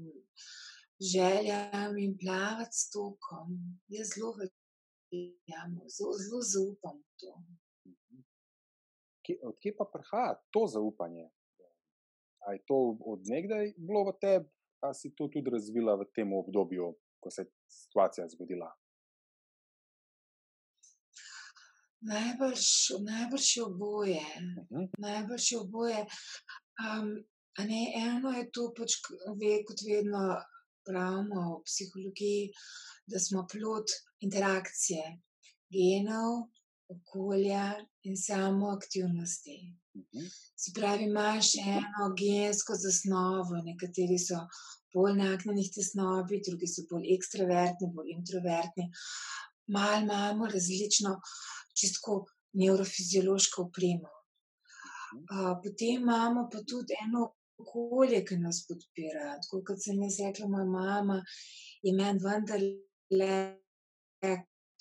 [1.12, 3.46] željam in plavati s tokom.
[3.88, 7.32] Jaz zelo verjamem, zelo, zelo zaupam v to.
[9.48, 11.26] Odkje pa prihaja to zaupanje?
[12.46, 12.76] Ali je to
[13.12, 14.48] odnegdaj bilo v tebi,
[14.80, 16.94] ali si to tudi razvila v tem obdobju
[17.26, 18.70] ko se je situacija zgodila?
[22.00, 22.66] Najbrž,
[23.10, 24.26] najbrž je oboje.
[24.36, 24.84] Uh mhm.
[24.84, 24.88] -huh.
[24.98, 26.06] Najbrž je oboje.
[26.76, 27.12] Um,
[27.58, 28.98] ne, eno je to, pač,
[29.40, 30.22] ve, kot vedno
[30.86, 32.50] pravimo v psihologiji,
[33.06, 33.94] da smo plod
[34.26, 35.04] interakcije
[35.72, 36.46] genov,
[36.88, 37.74] okolja
[38.06, 39.56] in samo aktivnosti.
[39.96, 40.26] Mhm.
[40.56, 44.42] Se pravi, imaš eno gensko zasnovo, nekateri so
[44.94, 48.90] bolj nagnjeni tesnobi, drugi so bolj ekstravertni, bolj introvertni.
[49.74, 51.16] Mal imamo različno
[51.80, 52.20] čistko
[52.52, 54.15] neurofiziološko opremo.
[55.24, 59.36] Uh, potem imamo pa tudi eno okolje, ki nas podpira.
[59.42, 61.20] Tako kot sem jaz rekla, moja mama
[61.82, 63.36] je meni vendarle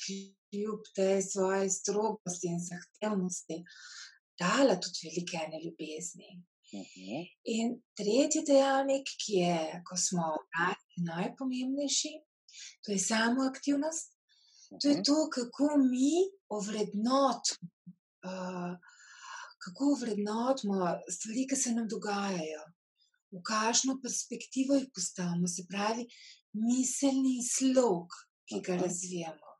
[0.03, 3.63] kljub tej svoji strogosti in zahtevnosti
[4.39, 6.43] dala tudi velike ene ljubezni.
[7.55, 10.33] In tretji dejavnik, ki je, ko smo
[11.07, 12.11] najpomembnejši,
[12.83, 14.11] to je samo aktivnost.
[14.81, 17.69] To je to, kako mi ovrednotimo,
[18.27, 18.73] uh,
[19.65, 22.65] kako ovrednotimo stvari, ki se nam dogajajo,
[23.33, 26.05] v kakšno perspektivo jih postavimo, se pravi,
[26.53, 28.13] miselni slog,
[28.49, 29.55] ki ga razvijamo.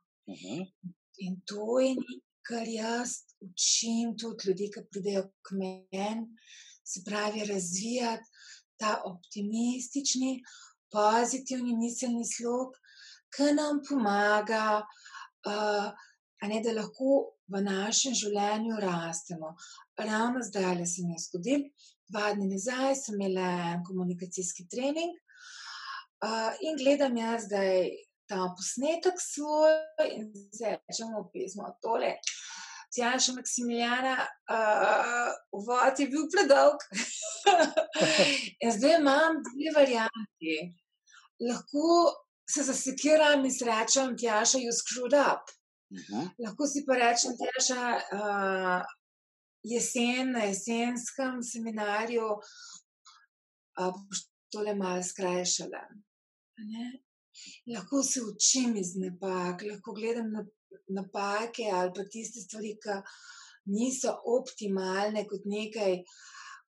[1.26, 6.28] In to je nekaj, kar jaz učim tudi ljudi, ki pridejo k meni,
[6.86, 8.30] se pravi, razvijati
[8.78, 10.36] ta optimistični,
[10.92, 12.76] pozitivni miselni slog,
[13.34, 14.84] ki nam pomaga,
[15.50, 15.90] uh,
[16.42, 17.18] ne, da lahko
[17.48, 19.54] v našem življenju rastemo.
[19.98, 21.62] Ravno zdaj le se mi je zgodil,
[22.12, 25.14] dva dni nazaj sem imela en komunikacijski trening
[26.26, 27.88] uh, in gledam jaz zdaj
[28.28, 29.74] ta posnetek svoj
[30.10, 32.16] in zdaj rečemo pismo tole.
[32.96, 34.14] Tjaša Maksimiljana,
[34.50, 36.84] uh, uvod je bil predolg.
[38.62, 40.54] in zdaj imam dve varianti.
[41.42, 42.14] Lahko
[42.48, 45.50] se zasekiram in rečem, Tjaša, you screwed up.
[45.94, 46.26] -huh.
[46.44, 47.84] Lahko si pa rečem, Tjaša,
[48.18, 48.82] uh,
[49.72, 52.26] jesen na jesenskem seminarju
[53.80, 54.18] uh, boš
[54.52, 55.82] tole malo skrajšala.
[57.74, 60.42] Lahko se učim iz napak, lahko gledam na
[60.98, 62.96] napake ali pa tiste stvari, ki
[63.76, 65.96] niso optimalne, kot nekaj,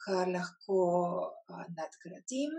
[0.05, 0.79] kar lahko
[1.53, 2.53] uh, nadgradim,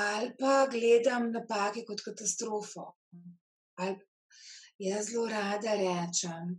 [0.00, 2.86] ali pa gledam napake kot katastrofo.
[3.82, 3.98] Ali
[4.78, 6.58] jaz zelo rada rečem,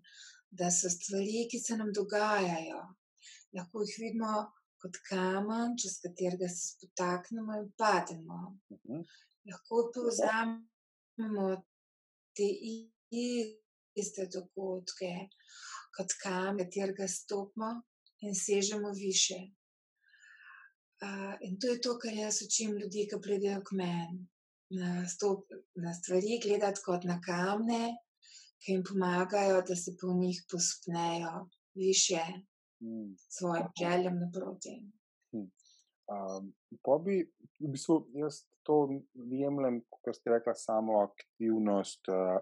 [0.51, 2.81] da so stvari, ki se nam dogajajo,
[3.57, 4.33] lahko jih vidimo
[4.81, 8.39] kot kamen, čez katerega se spotaknemo in pademo.
[8.69, 8.99] Uh mhm.
[8.99, 9.03] -huh.
[9.51, 11.47] Lahko povzamemo
[12.35, 12.47] te
[14.01, 15.13] iste dogodke
[15.97, 17.81] kot kamen, katerega stopimo
[18.21, 19.39] in sežemo više.
[21.03, 24.27] Uh, in to je to, kar jaz učim ljudi, ki pridejo k meni.
[24.69, 25.05] Na,
[25.83, 27.83] na stvari gledati kot na kamne,
[28.65, 32.21] ki jim pomagajo, da se po njih pospnejo više
[32.81, 33.13] mm.
[33.29, 34.81] svojim željem naproti.
[35.35, 35.49] Mm.
[36.15, 42.41] Um, pa bi, v bistvu, jaz to jemljem, kot ste rekla, samo aktivnost, uh,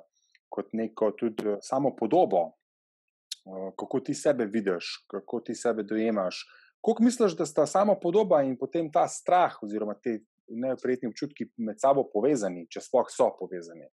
[0.50, 6.46] kot neko tudi samo podobo, uh, kako ti sebe vidiš, kako ti sebe dojemaš.
[6.86, 11.80] Kako misliš, da sta samo podoba in potem ta strah, oziroma te neoprijetni občutki med
[11.80, 13.88] sabo povezani, če sploh so povezani?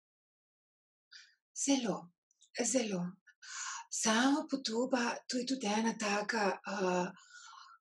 [1.56, 1.96] Zelo,
[2.64, 3.02] zelo.
[3.90, 7.06] Samo podoba, to je tudi ena taka, uh,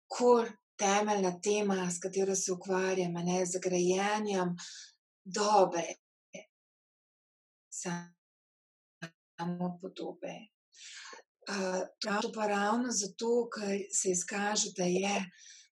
[0.07, 4.55] kor temeljna tema, s katero se ukvarjam, ne z grajenjem
[5.23, 5.83] dobre,
[9.37, 10.35] samo podobe.
[12.21, 15.25] To pa ravno zato, ker se izkaže, da je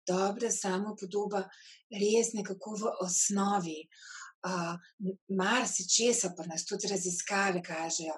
[0.07, 1.45] dobra samo podoba
[1.91, 3.81] res nekako v osnovi.
[4.41, 4.73] Uh,
[5.37, 8.15] Mar si česa, pa nas tudi raziskave kažejo.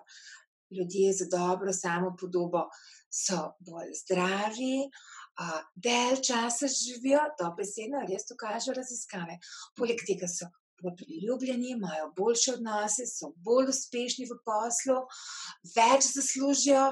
[0.77, 2.67] Ljudje z dobro samo podobo
[3.13, 4.89] so bolj zdravi,
[5.77, 9.39] del časa živijo, to besedno res to kažejo raziskave.
[9.77, 10.49] Poleg tega so
[10.83, 14.97] bolj priljubljeni, imajo boljše odnose, so bolj uspešni v poslu,
[15.77, 16.87] več zaslužijo,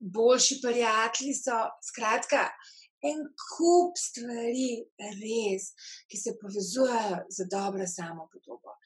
[0.00, 1.58] boljši prijatelji so.
[1.88, 2.44] Skratka,
[3.02, 3.24] en
[3.56, 4.84] kup stvari,
[5.18, 5.72] res,
[6.08, 8.76] ki se povezujejo z dobro samo podobo.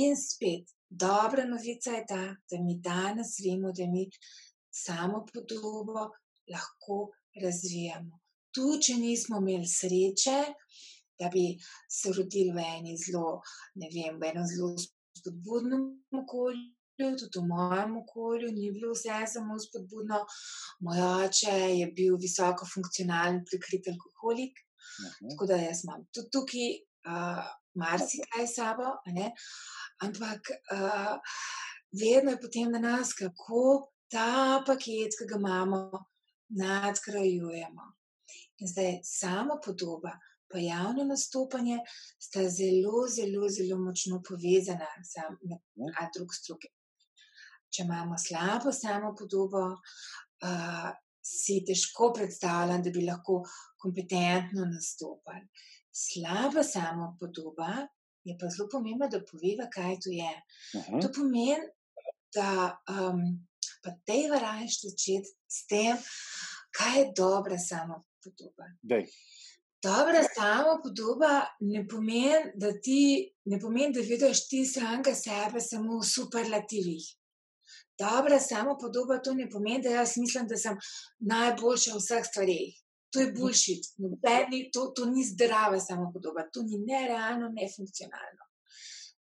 [0.00, 4.10] In spet, dobra novica je ta, da mi danes vemo, da mi
[4.70, 6.10] samo podobo
[6.50, 6.98] lahko
[7.42, 8.18] razvijamo.
[8.54, 10.38] Tu, če nismo imeli sreče,
[11.20, 11.44] da bi
[11.90, 13.38] se rodili v eni zelo,
[13.78, 14.74] ne vem, v enem zelo
[15.18, 15.86] spodbudnem
[16.22, 16.68] okolju.
[17.00, 20.18] Tudi v mojem okolju ni bilo vse samo spodbudno.
[20.84, 24.58] Moj oče je bil visoko funkcionalen, prikrit alkoholik.
[24.58, 25.30] Uh -huh.
[25.30, 26.68] Tako da jaz imam tudi tukaj
[27.08, 28.96] uh, marsikaj sabo,
[30.02, 31.16] ampak uh,
[31.92, 36.04] vedno je potem na nas, kako ta paket, ki ga imamo,
[36.58, 37.86] nadgrajujemo.
[38.60, 40.16] In zdaj samo podoba,
[40.50, 41.78] pa javno nastopanje
[42.18, 44.88] sta zelo, zelo, zelo močno povezana
[45.76, 46.72] na drug struke.
[47.70, 50.90] Če imamo slabo samo podobo, uh,
[51.22, 53.44] si težko predstavljam, da bi lahko
[53.78, 55.46] kompetentno nastopali.
[55.92, 57.86] Slaba samo podoba
[58.24, 60.32] je pa zelo pomembna, da poveva, kaj to je.
[60.74, 61.02] Uh -huh.
[61.02, 61.68] To pomeni,
[62.34, 63.48] da um,
[63.82, 65.96] pa te varaš začeti s tem,
[66.76, 68.66] kaj je dobra samo podoba.
[68.82, 69.06] Dej.
[69.82, 75.98] Dobra samo podoba ne pomeni, da ti ne pomeni, da vidiš ti stranka sebe samo
[75.98, 77.06] v superlativih.
[77.98, 80.76] Dobra samo podoba to ne pomeni, da jaz mislim, da sem
[81.18, 82.76] najboljša v vseh stvarih.
[83.10, 83.86] To je bullshit.
[83.98, 88.44] Nobeni, to, to ni zdrava samo podoba, to ni nerealno, nefunkcionalno.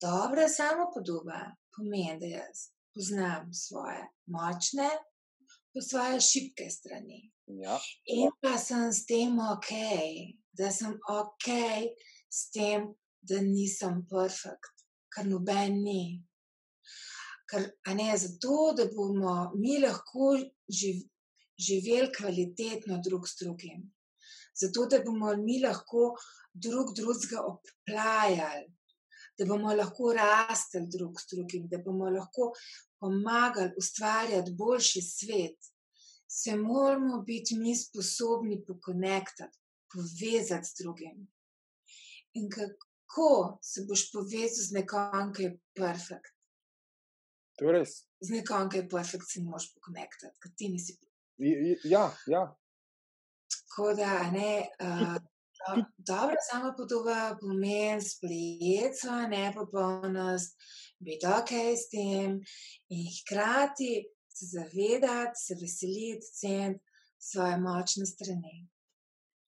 [0.01, 1.39] Dobra samo podoba
[1.77, 4.91] pomeni, da jaz poznam svoje močne,
[5.75, 7.21] pa svoje šibke strani.
[7.47, 7.79] Ja.
[8.05, 9.71] In pa sem s tem ok,
[10.53, 11.47] da sem ok
[12.31, 12.89] s tem,
[13.23, 16.03] da nisem perfekt, kar noben ni.
[17.49, 17.65] Ker,
[17.97, 20.35] ne, zato, da bomo mi lahko
[20.69, 21.07] živ,
[21.59, 23.87] živeli kvalitetno drug s drugim,
[24.55, 26.13] zato, da bomo mi lahko
[26.53, 28.69] drug drugega oplajali,
[29.39, 32.53] da bomo lahko rastli drug s drugim, da bomo lahko
[33.01, 35.75] pomagali ustvarjati boljši svet
[36.29, 39.59] se moramo biti mi sposobni pokonektati,
[39.93, 41.29] povezati s drugim.
[42.33, 46.35] In kako se boš povezal z nekom, ki je perfekt?
[47.59, 47.95] To je res.
[48.21, 50.99] Z nekom, ki je perfekt, se moreš pokonektati, ker ti nisi.
[51.85, 52.45] Ja, ja.
[53.49, 54.69] Tako da, ne.
[54.81, 55.17] Uh,
[55.99, 60.57] Dobro, samo podoba pomeni sprejeti svojo nepopolnost,
[60.99, 61.51] biti ok
[61.83, 62.31] s tem
[62.89, 63.93] in hkrati
[64.37, 66.85] se zavedati, se veseliti, ceniti
[67.19, 68.69] svoje močne strani.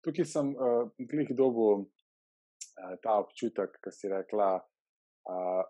[0.04, 5.62] Tukaj sem uh, glih dobil uh, ta občutek, ki si rekla, uh,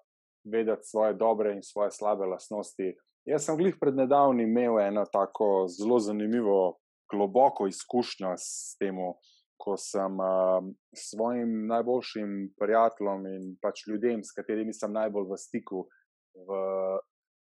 [0.44, 2.90] vedeti svoje dobre in svoje slabe lastnosti.
[3.25, 6.77] Jaz sem glih pred nedavnim imel eno tako zelo zanimivo,
[7.13, 8.99] globoko izkušnjo s tem,
[9.57, 15.87] ko sem uh, svojim najboljšim prijateljem in pač ljudem, s katerimi sem najbolj v stiku,
[16.35, 16.59] v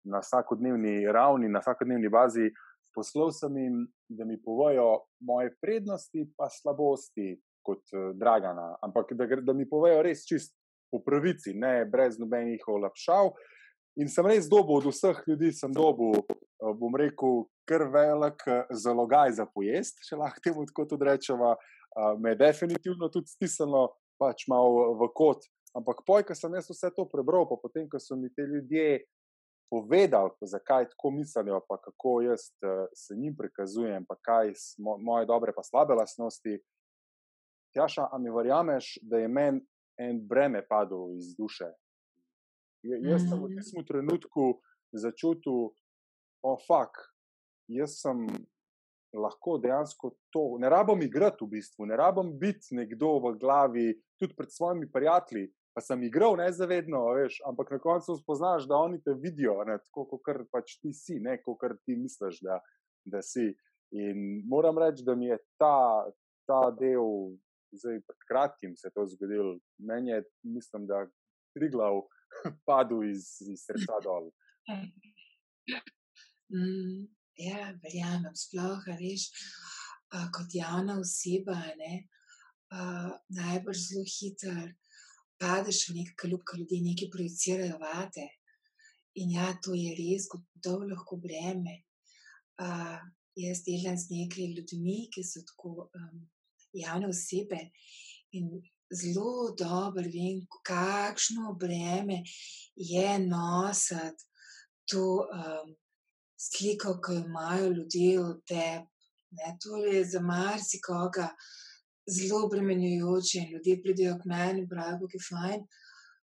[0.06, 2.46] na vsakodnevni ravni, na vsakodnevni bazi,
[2.94, 7.34] poslal sem jim, da mi povejo moje prednosti in slabosti
[7.66, 8.78] kot uh, Dragana.
[8.86, 10.54] Ampak da, da mi povejo res čist
[10.88, 13.34] po pravici, ne brez nobenih olapšav.
[13.96, 18.68] In sem res dobil od vseh ljudi, sem dobil, uh, bom rekel, kar velik uh,
[18.76, 21.54] zalogaj za pojest, če lahko temu tako tudi rečemo.
[21.96, 23.88] Uh, me je definitivno tudi stisnilo,
[24.20, 25.48] pač malo v kot.
[25.76, 29.04] Ampak poj, ko sem jaz vse to prebral, pa potem, ko so mi te ljudje
[29.72, 32.52] povedali, zakaj tako mislijo, pa kako jaz
[32.94, 36.60] se njim prikazujem, pa kaj so moje dobre in slabe lastnosti.
[37.74, 39.60] Tjaša, a mi verjameš, da je meni
[39.98, 41.72] en breme padlo iz duše?
[42.82, 44.60] J jaz sem v tem trenutku
[44.92, 45.72] začutil,
[46.42, 46.92] da oh,
[47.68, 48.26] jaz sem
[49.16, 50.58] lahko dejansko to.
[50.58, 53.86] Ne rabim igrati v bistvu, ne rabim biti nekdo v glavi,
[54.20, 59.00] tudi pred svojimi prijatelji, pa sem igral nezavedno, veš, ampak na koncu spoznaš, da oni
[59.04, 62.60] te vidijo, ne, tako kot pač ti si, ne kot ti misliš, da,
[63.04, 63.52] da si.
[63.94, 66.04] In moram reči, da mi je ta,
[66.48, 67.36] ta del,
[67.76, 71.04] zdaj pred kratkim se je to zgodil, meni je, mislim, da
[71.56, 72.02] tri glav
[72.68, 74.30] padel iz, iz srca dol.
[76.46, 77.08] Mm,
[77.42, 79.24] ja, verjamem, sploh, veš,
[80.30, 81.96] kot javna oseba, ne,
[82.70, 82.84] a,
[83.34, 84.68] najbolj zelo hiter
[85.42, 88.28] padeš v nek klub, ki ljudje nekaj projicirajo vate.
[89.18, 91.80] In ja, to je res, gotovo lahko breme.
[92.62, 93.00] Uh,
[93.36, 96.22] jaz delam z nekaj ljudmi, ki so tako um,
[96.76, 97.58] javne osebe
[98.36, 98.48] in
[98.90, 102.22] zelo dobro vem, kakšno breme
[102.76, 104.24] je nositi
[104.86, 105.74] to um,
[106.38, 108.86] sliko, ki jo imajo ljudje v tebi.
[109.62, 111.28] To je za marsikoga
[112.06, 115.64] zelo obremenjujoče in ljudje pridejo k meni in pravijo, da je fajn,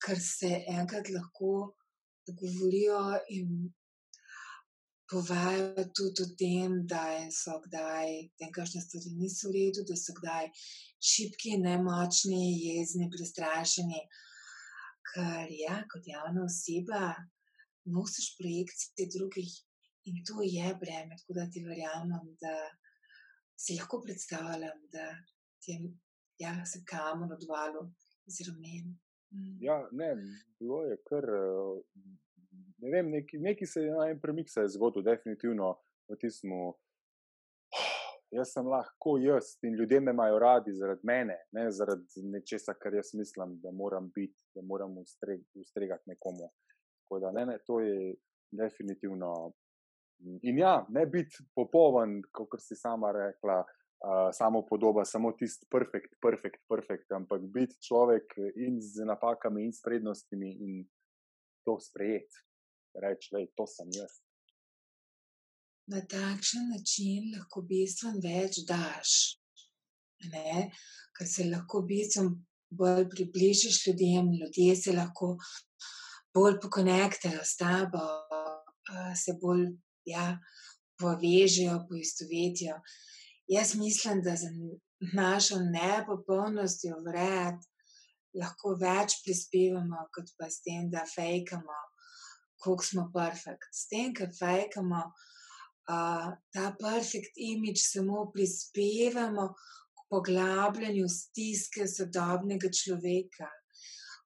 [0.04, 1.76] ker se enkrat lahko
[2.26, 3.04] pogovorijo
[3.36, 3.70] in
[5.10, 7.02] povajo tudi o tem, da
[7.34, 10.50] so kdaj nekakšne stvari niso v redu, da so kdaj
[11.10, 14.04] šipki, nemočni, jezni, prestrašeni.
[15.10, 17.14] Ker ja, kot javna oseba
[17.90, 19.50] nosiš projekcije drugih
[20.06, 22.54] in to je breme, tako da ti verjamem, da
[23.58, 25.10] si lahko predstavljam, da
[25.66, 25.90] tem,
[26.38, 27.90] ja, se kamen odvalil
[28.26, 28.94] z ramen.
[29.34, 29.58] Mm.
[29.62, 30.14] Ja, ne,
[30.58, 31.26] bilo je kar.
[32.78, 35.74] Ne vem, neki, neki se je en premik se je zgodil, definitivno
[36.08, 36.54] v tistem.
[38.30, 42.94] Jaz sem lahko jaz in ljudje me imajo radi zaradi mene, ne zaradi nečesa, kar
[42.94, 46.50] jaz mislim, da moram biti, da moram ustreg, ustregati nekomu.
[47.20, 48.14] Da, ne, ne, to je
[48.54, 49.52] definitivno.
[50.42, 56.14] In ja, ne biti popoln, kot si sama rekla, uh, samo podoba, samo tisti perfekt,
[56.22, 60.84] perfekt, perfekt, ampak biti človek in z napakami in s prednostmi in
[61.66, 62.49] to sprejeti.
[62.94, 64.18] Reči, da to sem jaz.
[65.90, 69.14] Na takšen način lahko bistveno več daš,
[70.30, 70.70] ne?
[71.16, 72.36] ker se lahko bistveno
[72.70, 75.36] bolj približaš ljudem, ljudje se lahko
[76.34, 78.04] bolj pokonektajo s tabo,
[79.18, 79.66] se bolj
[80.06, 80.38] ja,
[81.00, 82.78] povežejo, poistovetijo.
[83.50, 84.50] Jaz mislim, da za
[85.14, 87.58] našo nepopolnostjo vred
[88.38, 91.78] lahko več prispevamo, kot pa s tem, da fejkamo,
[92.60, 93.70] koliko smo perfekt.
[93.72, 103.48] S tem, ker fejkamo uh, ta perfekt imič, samo prispevamo k poglabljanju stiske sodobnega človeka.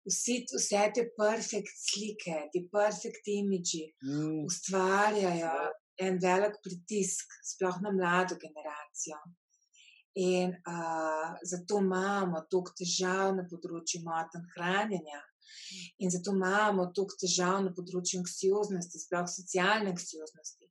[0.05, 4.43] Vsi, vse te perfekt slike, ti perfekt imiči mm.
[4.45, 5.55] ustvarjajo
[6.05, 9.23] en velik pritisk, sploh na mlado generacijo.
[10.15, 15.23] In uh, zato imamo toliko težav na področju motenj hranjenja,
[15.99, 20.71] in zato imamo toliko težav na področju anksioznosti, sploh socialne anksioznosti.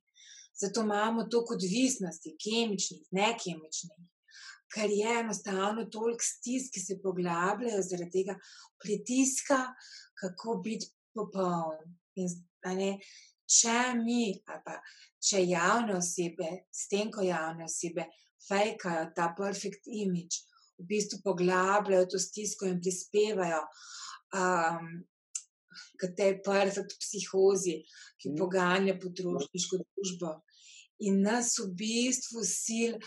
[0.54, 3.98] Zato imamo toliko odvisnosti, kemičnih, nekemičnih,
[4.74, 8.38] ker je enostavno toliko stisk, ki se poglabljajo zaradi tega
[8.82, 9.60] pritiska,
[10.20, 11.94] kako biti popoln.
[12.18, 12.30] In,
[12.78, 12.90] ne,
[13.50, 14.78] če mi, pa
[15.24, 18.06] če javne osebe, s tem, ko javne osebe
[18.48, 20.44] fejkajo ta perfect image,
[20.78, 23.62] v bistvu poglabljajo to stisko in prispevajo
[24.34, 24.88] um,
[25.98, 27.80] k tej perfect psihozi,
[28.18, 28.38] ki mm.
[28.38, 30.34] poganja potrošniško družbo.
[31.06, 32.98] In nas v bistvu sil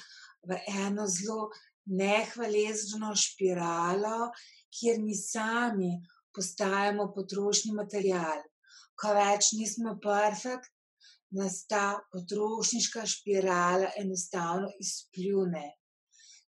[0.48, 1.50] v eno zelo
[1.88, 4.32] nehvaležno špiralo,
[4.72, 5.96] kjer mi sami
[6.36, 8.44] postajamo potrošni material.
[8.98, 10.72] Ko več nismo perfekt,
[11.32, 15.66] nas ta potrošniška spirala enostavno izpljune.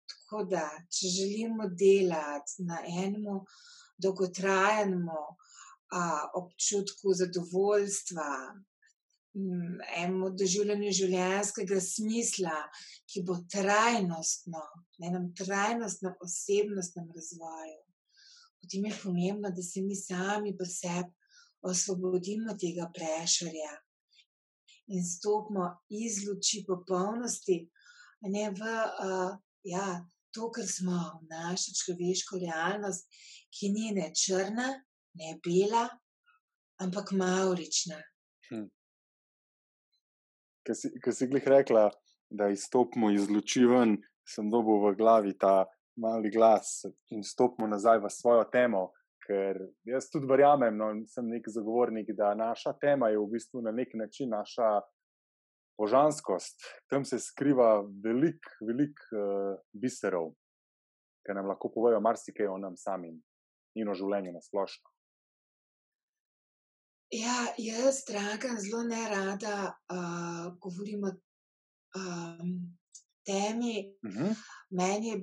[0.06, 3.40] Tako da, če želimo delati na enem
[4.02, 5.08] dolgotrajnem
[6.34, 8.30] občutku zadovoljstva,
[9.36, 12.56] enemu doživljanju življenjskega smisla,
[13.06, 14.62] ki bo trajnostno,
[14.98, 17.82] na enem trajnostnem osebnostnem razvoju,
[18.62, 21.12] potem je pomembno, da se mi sami pri sebi
[21.66, 23.74] osvobodimo tega prešarja
[24.94, 27.56] in stopimo iz luči popolnosti,
[28.30, 29.32] ne v uh,
[29.66, 29.88] ja,
[30.36, 33.08] to, kar smo, v našo človeško realnost,
[33.56, 34.68] ki ni ne črna,
[35.16, 35.86] ne bela,
[36.84, 37.96] ampak maurična.
[38.50, 38.66] Hm.
[40.66, 41.88] Ker si jih rekla,
[42.30, 45.64] da izstopimo iz luči ven, sem dobil v glavi ta
[46.02, 46.84] mali glas
[47.14, 48.90] in stopimo nazaj v svojo temo.
[49.26, 49.58] Ker
[49.88, 53.94] jaz tudi verjamem, no, sem nek zagovornik, da naša tema je v bistvu na nek
[53.94, 54.80] način naša
[55.78, 56.60] božanskost.
[56.90, 60.32] Tam se skriva veliko, veliko uh, biserov,
[61.26, 63.18] ki nam lahko povejo marsikaj o nam samim
[63.76, 64.90] in o življenju na splošno.
[67.14, 69.56] Ja, jaz, draga, zelo ne rada
[69.92, 71.12] uh, govorim o
[72.00, 72.56] um,
[73.26, 73.94] temi.
[74.02, 74.24] Uh mhm.
[74.24, 74.44] -huh.
[74.70, 75.18] Meni je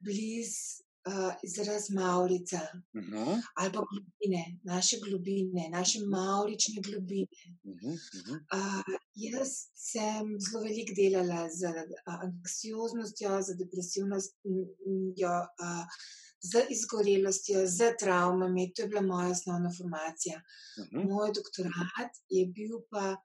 [0.00, 2.60] blizu uh, izraz Maurica
[2.94, 3.02] uh.
[3.02, 3.42] -huh.
[3.58, 7.40] ali pa globine, naše globine, naše maurične globine.
[7.64, 8.38] Uh -huh.
[8.58, 15.32] uh, jaz sem zelo veliko delala z uh, anksioznostjo, z depresivnostjo.
[15.64, 15.86] Uh,
[16.52, 20.36] Z izgorelostjo, z travmami, to je bila moja osnovna formacija.
[20.38, 20.84] Uh.
[20.84, 21.08] -huh.
[21.08, 23.16] Moj doktorat je bil pa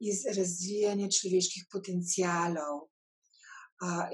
[0.00, 2.74] iz razvijanja človeških potencialov,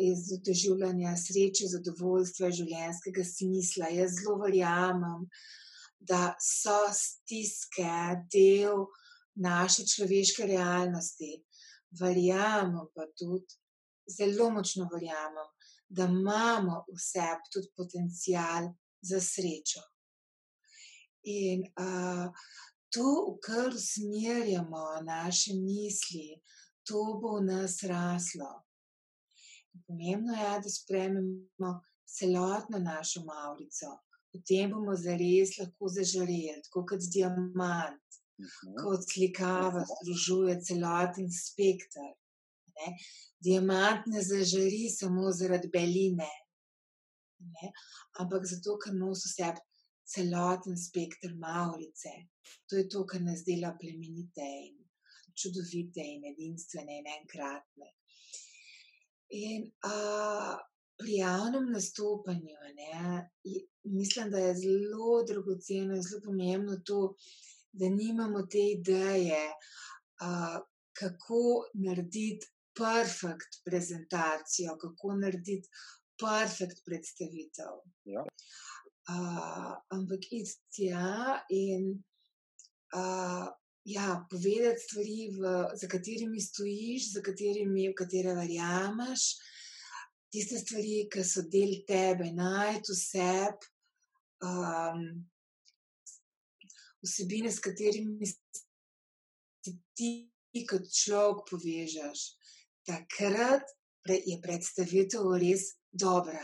[0.01, 3.91] iz doživljanja sreče, zadovoljstva, življenjskega smisla.
[3.91, 5.27] Jaz zelo verjamem,
[5.99, 7.91] da so stiske
[8.33, 8.87] del
[9.43, 11.33] naše človeške realnosti.
[12.01, 13.59] Verjamem pa tudi,
[14.07, 15.51] zelo močno verjamem,
[15.89, 18.71] da imamo vse tudi potencial
[19.03, 19.83] za srečo.
[21.27, 22.31] In uh,
[22.95, 26.39] to, v kar usmerjamo naše misli,
[26.87, 28.66] to bo v nas raslo.
[29.87, 31.71] Pomembno je, da sprememo
[32.17, 33.91] celotno našo Maurico.
[34.33, 38.07] Potem bomo zares lahko zažareli, tako kot diamant,
[38.39, 38.51] uh mhm.
[38.53, 38.83] -huh.
[38.83, 42.09] kot slikava, združuje celoten spektr.
[42.77, 42.89] Ne?
[43.45, 46.33] Diamant ne zažari samo zaradi beline,
[47.55, 47.73] ne?
[48.21, 49.55] ampak zato, ker nosi vse
[50.13, 52.15] celoten spektr Maurice.
[52.69, 54.77] To je to, kar nas dela plemenite in
[55.39, 57.96] čudovite in edinstvene in enkratne.
[59.37, 60.55] In uh,
[60.97, 63.31] pri javnem nastopanju, ne,
[63.85, 67.15] mislim, da je zelo dragoceno in zelo pomembno to,
[67.73, 69.43] da nimamo te ideje,
[70.25, 70.57] uh,
[70.97, 71.43] kako
[71.75, 75.69] narediti perfekt prezentacijo, kako narediti
[76.21, 77.77] perfekt predstavitev.
[78.05, 78.25] Ja.
[79.07, 81.93] Uh, ampak iti tja in
[82.97, 83.47] uh,
[83.87, 89.27] ja, povedati stvari, v, za katerimi stojiš, za katerimi, v katere verjameš,
[90.33, 93.35] tiste stvari, ki so del tebe, najti vse,
[94.43, 95.05] um,
[97.07, 102.27] vsebine, s katerimi se ti kot človek povežeš.
[102.87, 103.71] Takrat
[104.07, 106.43] je predstavitev res dobra.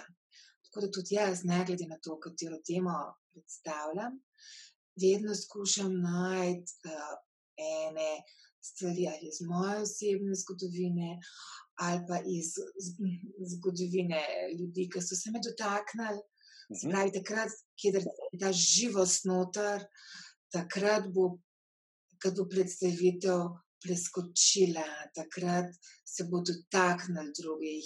[0.68, 2.94] Tako da tudi jaz, ne glede na to, katero temo
[3.34, 4.14] predstavljam,
[5.02, 7.12] vedno skušam najti uh,
[7.58, 8.22] ene
[8.62, 11.18] stvari ali iz moje osebne zgodovine,
[11.84, 12.54] ali pa iz
[13.54, 14.22] zgodovine
[14.58, 16.20] ljudi, ki so se me dotaknili.
[16.72, 17.12] Mhm.
[17.12, 18.02] takrat, kjer je
[18.40, 19.84] ta živost noter,
[20.52, 21.38] takrat bo,
[22.18, 23.40] kad bo predstavitev
[23.82, 25.74] preskočila, takrat
[26.06, 27.84] se bo dotaknil drugih.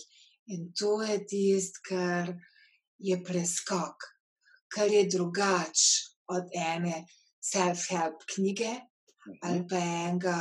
[0.55, 2.35] In to je tisto, kar
[2.99, 4.07] je preskok,
[4.75, 5.89] kar je drugače
[6.37, 7.07] od ene
[7.43, 8.71] self-help knjige
[9.43, 10.37] ali pa enega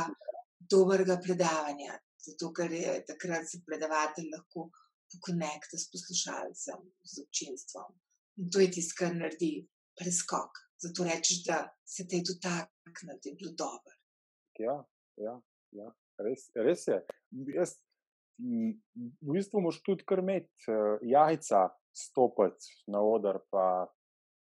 [0.70, 1.98] dobrega predavanja.
[2.26, 4.68] Zato, ker je takrat se predavatelj lahko
[5.12, 7.92] pokonekta s poslušalcem, z občinstvom.
[8.42, 9.52] In to je tisto, kar naredi
[9.98, 10.58] preskok.
[10.82, 13.94] Zato rečeš, da se te dotakne, da je bilo dobro.
[14.58, 14.76] Ja,
[15.22, 15.36] ja,
[15.78, 15.92] ja.
[16.26, 16.98] Res, res je.
[17.54, 17.76] Jaz
[18.38, 23.86] v bistvu moš tudi kar imeti uh, jajca, stopiti na oder, pa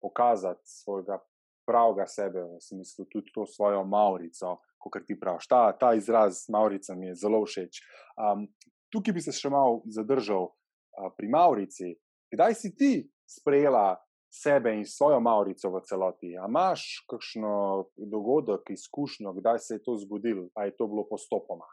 [0.04, 1.20] pokazati svojega
[1.68, 5.48] pravega sebe, v smislu tudi to svojo Maurico, kot ti praviš.
[5.50, 7.82] Ta, ta izraz Maurica mi je zelo všeč.
[8.16, 8.48] Um,
[8.94, 11.96] tukaj bi se še malo zadržal uh, pri Maurici.
[12.34, 12.94] Kdaj si ti
[13.26, 13.96] sprejela
[14.30, 16.36] sebe in svojo Maurico v celoti?
[16.38, 21.68] A imaš kakšno dogodek, izkušnjo, kdaj se je to zgodilo, ali je to bilo postopoma?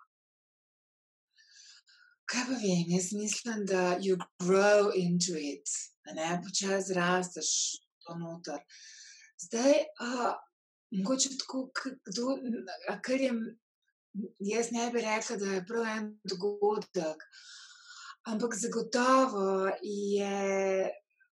[2.33, 5.69] Kaj pa vem, jaz mislim, da you grow into it,
[6.07, 7.51] da ne počasi rasteš
[8.07, 8.63] to noter.
[9.43, 10.35] Zdaj, a,
[10.91, 11.69] mogoče tako,
[12.07, 12.37] kdo,
[12.89, 13.33] a, kar je,
[14.39, 17.25] jaz ne bi rekla, da je prav en dogodek,
[18.31, 20.91] ampak zagotovo je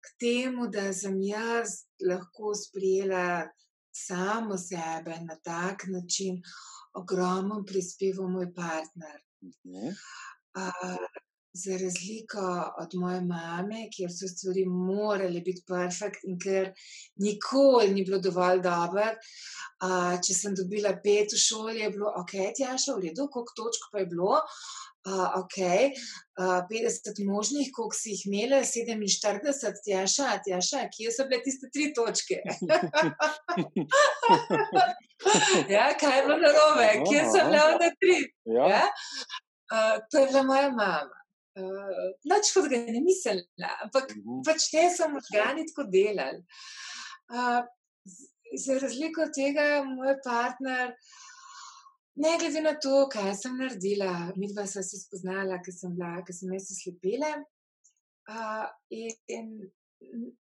[0.04, 3.48] k temu, da sem jaz lahko sprijela
[3.96, 6.42] samo sebe na tak način,
[6.94, 9.22] ogromno prispeval moj partner.
[9.44, 9.96] Mhm
[11.54, 16.74] za razliko od moje mame, kjer so stvari morale biti perfekt in ker
[17.16, 19.06] nikoli ni bilo dovolj dobro.
[19.84, 23.82] Uh, če sem dobila pet v šoli, je bilo ok, tjaša, v redu, koliko točk
[23.92, 24.36] pa je bilo.
[25.04, 25.58] Uh, ok,
[26.40, 31.86] uh, 50 možnih, koliko si jih imela, 47, tjaša, tjaša, kje so bile tiste tri
[31.94, 32.38] točke?
[35.76, 38.18] ja, kaj je bilo narobe, kje so bile one tri?
[38.58, 38.66] Ja.
[38.78, 38.86] Ja?
[40.12, 41.23] to je bila moja mama.
[41.54, 44.30] Uh, Noč kot ga ne mislila, ampak uh mhm.
[44.30, 44.46] -huh.
[44.46, 46.42] pač te so možgani tako delali.
[47.30, 47.62] Uh,
[48.58, 50.94] za razliko od tega, moj partner,
[52.16, 56.22] ne glede na to, kaj sem naredila, mi dva sva se spoznala, ker sem bila,
[56.26, 57.32] ker sem jaz slepela.
[58.30, 59.48] Uh, in, in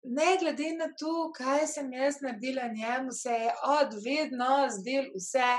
[0.03, 5.51] ne glede na to, kaj sem jaz naredila njemu, se je od vedno zdel vse,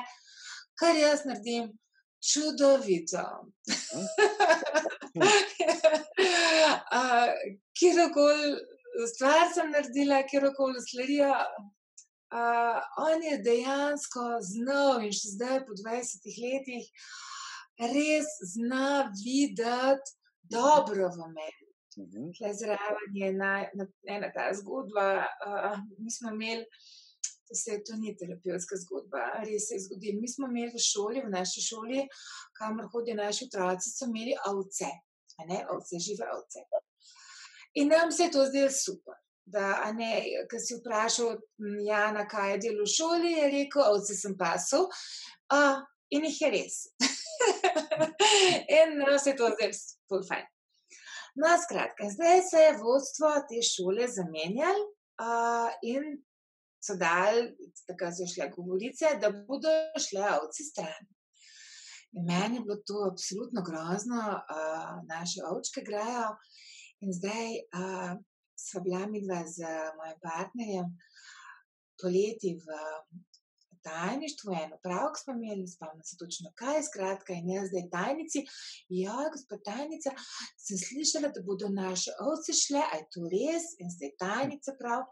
[0.80, 1.72] kar jaz naredim
[2.32, 3.24] čudovito.
[7.78, 8.46] Kjerkoli
[9.14, 11.34] stvar sem naredila, kjerkoli sledijo.
[12.34, 16.84] Uh, on je dejansko znal in še zdaj, po 20 letih,
[17.92, 18.88] res zna
[19.20, 20.16] videti
[20.50, 21.68] dobro v meni.
[21.94, 22.52] Uh -huh.
[22.58, 23.52] Zraven je ena,
[24.16, 25.26] ena ta zgodba.
[25.46, 26.66] Uh, mi smo imeli
[27.52, 30.20] se to ni terapevtska zgodba, res se je zgodilo.
[30.20, 32.06] Mi smo imeli v šoli, v naši šoli,
[32.58, 34.90] kamor hodijo naši otroci, so imeli ovce,
[35.48, 36.64] ne, ovce, žive ovce.
[37.74, 39.20] In nam se je to zdelo super.
[39.44, 41.34] Da, ne, ko si vprašal,
[41.84, 44.86] Jana, kaj je delo v šoli, je rekel, ovce sem pasel.
[45.52, 45.82] Uh,
[46.14, 46.78] in jih je res.
[48.78, 50.46] in nam se je to zdelo zelo fajn.
[51.34, 56.04] No, skratka, zdaj se je vodstvo te šole zamenjalo uh, in
[56.84, 57.48] so dali,
[57.88, 59.72] tako so šle govorice, da bodo
[60.06, 61.02] šle ovci stran.
[62.16, 66.28] In meni je bilo to absolutno grozno, uh, naše ovčke grejo.
[67.02, 67.48] In zdaj
[67.80, 68.12] uh,
[68.64, 69.58] sva bila mi dva z
[69.98, 70.88] mojim partnerjem
[72.00, 72.66] poleti v
[73.84, 78.44] tajništvu, eno pravko smo imeli, spomnim se točno kaj, skratka, in jaz zdaj tajnici.
[78.88, 80.10] Ja, gospod tajnica,
[80.66, 83.66] sem slišala, da bodo naše ovce šle, a je to res?
[83.82, 85.04] In zdaj tajnica prav,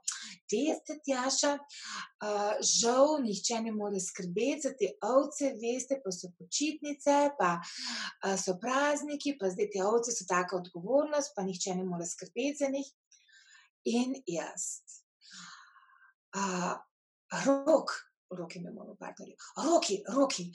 [0.53, 7.19] veste, Tjaša, uh, žal nihče ne more skrbeti za te ovce, veste, pa so počitnice,
[7.39, 12.07] pa uh, so prazniki, pa zdaj te ovce so taka odgovornost, pa nihče ne more
[12.07, 12.89] skrbeti za njih.
[13.85, 14.83] In jaz.
[16.37, 16.79] Uh,
[17.45, 17.91] rok,
[18.39, 19.35] roki me moramo partnerji.
[19.65, 20.53] Roki, roki,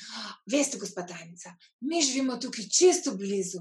[0.52, 1.50] veste, gospod tajnica,
[1.80, 3.60] mi živimo tukaj čisto blizu.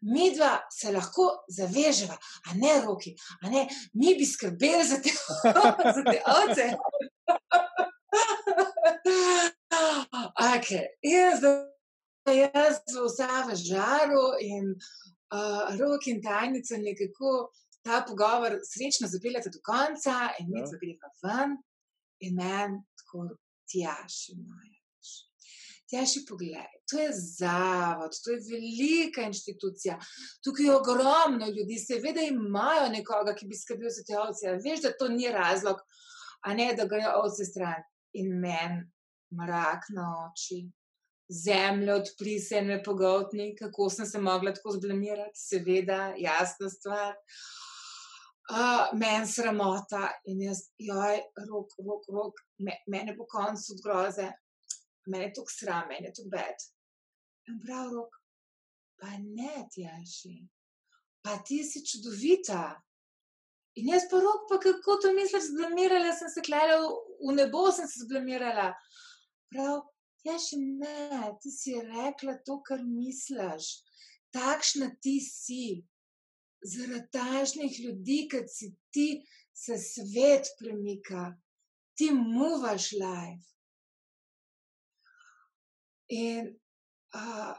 [0.00, 5.10] Mi dva se lahko zaveževa, a ne roki, a ne, mi bi skrbeli za te,
[5.96, 6.70] za te ovce.
[10.56, 10.86] okay.
[11.02, 11.40] Jaz,
[12.26, 13.08] jaz v
[13.56, 14.74] žaru in
[15.34, 17.50] uh, rok in tajnica nekako
[17.82, 20.66] ta pogovor srečno zapeljate do konca in mi ja.
[20.80, 21.56] gremo ven.
[22.20, 23.28] In meni tako
[23.70, 25.10] Tjaši, Majaš.
[25.90, 29.98] Tjaši, poglej, to je zavod, to je velika inštitucija.
[30.44, 34.58] Tukaj je ogromno ljudi, seveda imajo nekoga, ki bi skrbel za te ovce.
[34.64, 35.80] Veš, da to ni razlog,
[36.46, 37.82] a ne da grejo ovce stran.
[38.12, 38.84] In meni
[39.34, 40.64] mrak na oči,
[41.30, 47.14] zemlja odprise, me pogotni, kako sem se mogla tako zblamirati, seveda, jasna stvar.
[48.50, 54.28] Uh, meni sramota in jaz, joj, rok, rok, rok, me, mene po koncu groze,
[55.06, 56.66] meni je tukaj sram, meni je tukaj bed.
[57.50, 58.16] In prav rok,
[59.00, 60.36] pa ne, tjaši,
[61.24, 62.62] pa ti si čudovita.
[63.80, 66.76] In jaz pa rok, pa kako to misliš, zblamirala sem se, klele
[67.20, 68.72] v nebo sem se zblamirala.
[69.50, 69.84] Prav,
[70.22, 73.80] tjaši, ne, ti si rekla to, kar misliš,
[74.34, 75.80] takšna ti si
[76.62, 79.08] zaradi tažnih ljudi, ki si ti,
[79.60, 81.30] se svet premika,
[82.00, 83.48] ti muvaš life.
[86.08, 86.46] In
[87.14, 87.56] uh,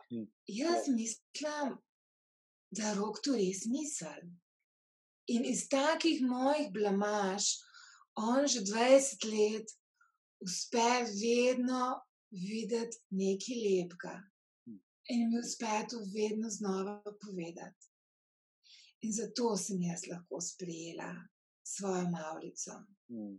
[0.48, 1.78] jaz mislim,
[2.72, 4.24] da rok to res misel.
[5.28, 7.52] In iz takih mojih blamaž,
[8.18, 9.76] on že 20 let
[10.42, 10.90] uspe
[11.22, 14.16] vedno videti nekaj lepega.
[15.14, 17.88] In mi uspe to vedno znova povedati.
[19.06, 21.14] In zato sem jaz lahko sprejela
[21.64, 22.82] svojo Maurico.
[23.14, 23.38] Mm.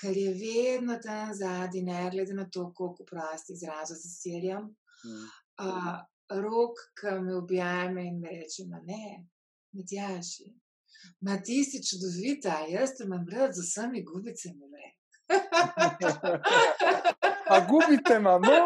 [0.00, 4.64] Ker je vedno tam zadnji, ne glede na to, koliko prosti izrazov se sirjam.
[5.04, 5.26] Mm.
[5.66, 5.96] Uh,
[6.42, 9.26] rok, ki me objame in me reče: Ma ne,
[9.76, 10.48] Matjaši,
[11.20, 14.70] ma ti si čudovita, jaz te imam rad z vsemi gubicami.
[17.54, 18.56] A gubite, imamo.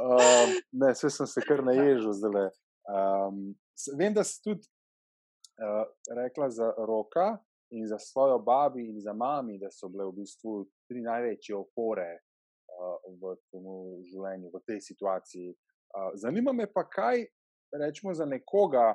[0.00, 2.50] Uh, ne, vse sem se kar naježil zdaj.
[2.88, 3.54] Um,
[3.98, 4.68] vem, da si tudi
[5.60, 5.84] uh,
[6.16, 7.38] rekla za roka
[7.70, 12.08] in za svojo babi in za mami, da so bile v bistvu tri največje opore
[12.18, 13.68] uh, v tem
[14.10, 15.52] življenju, v tej situaciji.
[15.52, 17.24] Uh, zanima me pa, kaj
[17.72, 18.92] rečemo za nekoga,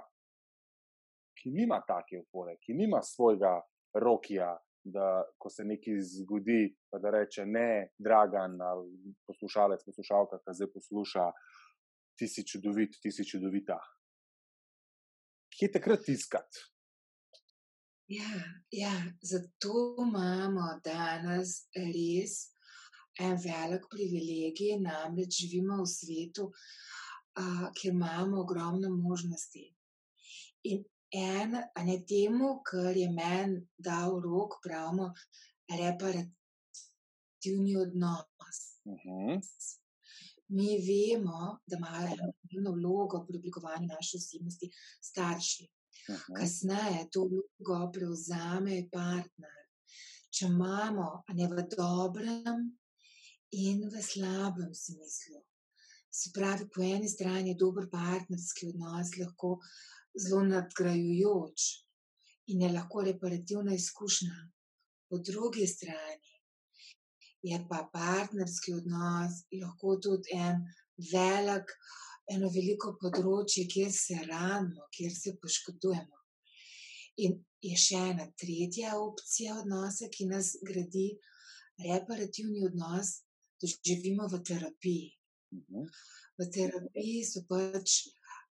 [1.35, 3.59] ki nima take opore, ki nima svojega
[4.01, 4.55] rokija.
[4.85, 6.67] Da, ko se nekaj zgodi,
[7.01, 8.53] da reče: Ne, dragan,
[9.25, 11.23] poslušalec, poslušalka, ki zdaj posluša,
[12.13, 13.79] ti si čudovit, ti si čudovita.
[15.57, 16.74] Kje takrat tiskati?
[18.07, 18.29] Ja,
[18.71, 18.91] ja,
[19.21, 22.33] zato imamo danes res
[23.17, 26.43] en velik privilegij, namreč živimo v svetu,
[27.41, 29.65] uh, kjer imamo ogromno možnosti.
[30.69, 30.83] In
[31.15, 35.07] en, a ne temu, kar je meni dal rok, pravimo,
[35.81, 38.57] reparativni odnos.
[38.85, 39.41] Uh -huh
[40.47, 45.67] mi vemo, da imajo eno vlogo pri oblikovanju naše osebnosti starši.
[46.07, 49.61] Kasneje to vlogo prevzame partner.
[50.29, 52.65] Če imamo, a ne v dobrem
[53.55, 55.41] in v slabem smislu.
[56.11, 59.55] Se pravi, po eni strani je dober partnerski odnos lahko
[60.25, 61.65] zelo nadgrajujoč
[62.53, 64.37] in je lahko reparativna izkušnja.
[65.09, 66.33] Po drugi strani
[67.49, 70.63] je pa partnerski odnos lahko tudi en
[71.11, 71.73] velik,
[72.31, 76.21] eno veliko področje, kjer se ranimo, kjer se poškodujemo.
[77.25, 81.07] In je še ena tretja opcija odnosa, ki nas gradi,
[81.85, 83.21] reparativni odnos,
[83.61, 85.09] da živimo v terapiji.
[85.55, 85.87] Mhm.
[86.39, 88.01] V terapiji so pač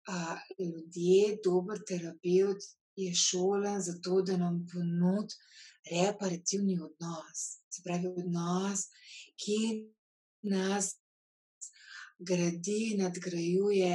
[0.08, 2.64] a, ljudje, dober terapeut
[2.96, 5.34] je šolen za to, da nam ponudi
[5.90, 8.86] reparativni odnos, se pravi odnos,
[9.38, 9.58] ki
[10.50, 10.94] nas
[12.18, 13.94] gradi, nadgrajuje,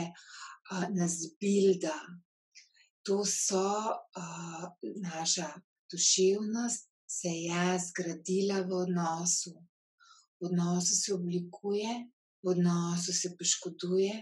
[0.71, 1.95] uh, nas bilda.
[3.05, 3.65] To so
[4.17, 4.65] uh,
[5.01, 5.49] naša
[5.91, 9.51] duševnost se je jaz zgradila v odnosu.
[10.39, 11.91] V odnosu se oblikuje,
[12.43, 14.13] v odnosu se poškoduje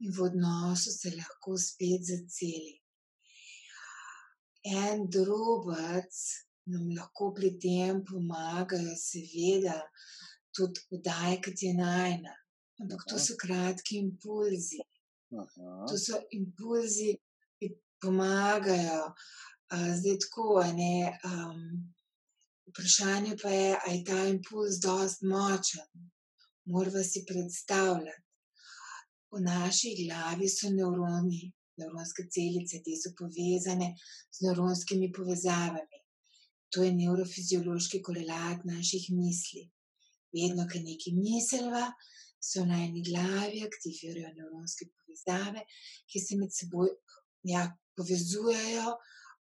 [0.00, 2.74] in v odnosu se lahko spet zaceli.
[4.64, 6.14] En drobec
[6.70, 9.78] nam lahko pri tem pomaga, seveda,
[10.54, 12.34] tudi vdaj, kot je najna.
[12.80, 14.80] Ampak to so kratki impulzi.
[15.88, 17.10] To so impulzi,
[17.58, 17.68] ki
[18.00, 19.04] pomagajo.
[19.68, 21.18] Zdaj, tako je.
[21.28, 21.62] Um,
[22.70, 25.88] vprašanje pa je, ali je ta impuls dovolj močen.
[26.64, 28.22] Moramo si predstavljati.
[29.32, 31.40] V naši glavi so nevroni,
[31.80, 33.88] nevronske celice, te so povezane
[34.34, 35.98] z nevronskimi povezavami.
[36.72, 39.64] To je neurofiziološki korelat naših misli.
[40.36, 41.84] Vedno, ko nekaj mislimo,
[42.40, 45.64] so na eni glavi aktivirajo nevronske povezave,
[46.10, 46.90] ki se med seboj
[47.52, 47.64] ja,
[47.96, 48.94] povezujejo,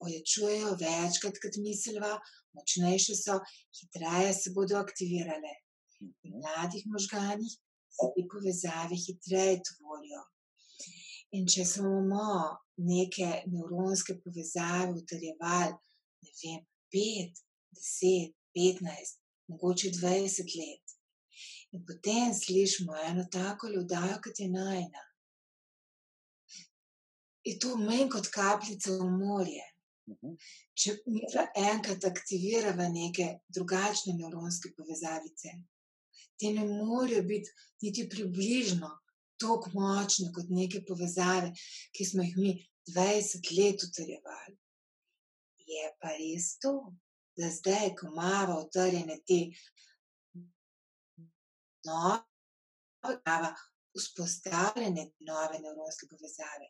[0.06, 2.14] ojačujejo večkrat, kot mislimo,
[2.56, 3.38] močnejše so,
[3.80, 5.54] hitreje se bodo aktivirale.
[6.02, 7.54] V mladih možganjih
[7.98, 10.24] se te povezave hitreje tvorijo.
[11.38, 12.32] In če smo
[12.92, 15.78] neke nevronske povezave utrjevali,
[16.24, 16.66] ne vem,
[16.96, 17.44] 5,
[17.78, 19.14] 10, 15,
[19.54, 20.91] mogoče 20 let,
[21.72, 25.04] in potem slišimo eno tako ljudajo, kot je najna.
[27.44, 29.68] Je to manj kot kapljica v morje.
[30.12, 30.34] Mhm.
[30.74, 31.22] Če mi
[31.56, 35.54] enkrat aktiviramo neke drugačne nevronske povezavice,
[36.40, 37.54] te ne morejo biti
[37.86, 38.90] niti približno
[39.42, 41.54] tako močne kot neke povezave,
[41.96, 42.52] ki smo jih mi
[42.94, 44.58] 20 let utrjevali.
[45.72, 46.74] Je pa res to,
[47.38, 49.40] da zdaj, ko imamo utrjene te
[51.86, 53.54] nove,
[53.98, 56.68] vzpostavljene nove nevronske povezave,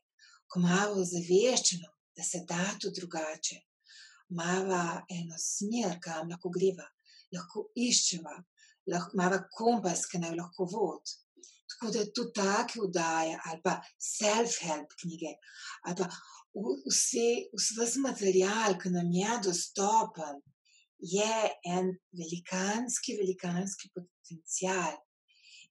[0.47, 3.57] ko imamo zaveščeno da se da tudi drugače.
[4.29, 6.87] Mava eno smer, kam lahko greva,
[7.35, 8.35] lahko iščeva,
[8.93, 11.15] lahko, mava kompas, ki naj lahko vod.
[11.71, 13.77] Tako da tudi take vdaje, ali pa
[14.11, 15.33] self-help knjige,
[15.87, 16.07] ali pa
[16.87, 20.41] vse, vse material, ki nam je dostopen,
[21.01, 24.97] je en velikanski, velikanski potencial.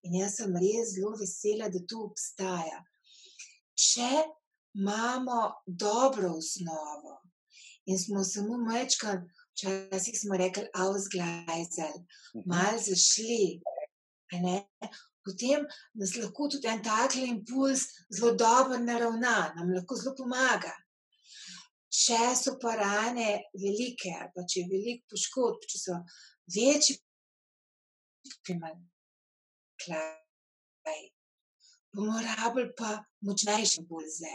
[0.02, 2.80] In jaz sem res zelo vesela, da to obstaja.
[3.76, 4.10] Če
[4.76, 7.20] imamo dobro osnovo
[7.86, 12.42] in smo samo mečkali, včasih smo rekli, mhm.
[12.46, 13.60] malo zašli.
[15.24, 20.72] Potem nas lahko tudi en takle impuls zelo dobro naravna, nam lahko zelo pomaga.
[21.90, 25.96] Če so pa rane velike, pa če je veliko poškodb, če so
[26.54, 27.00] večji,
[31.92, 32.94] bomo rabili pa
[33.26, 34.34] močnejše impulze.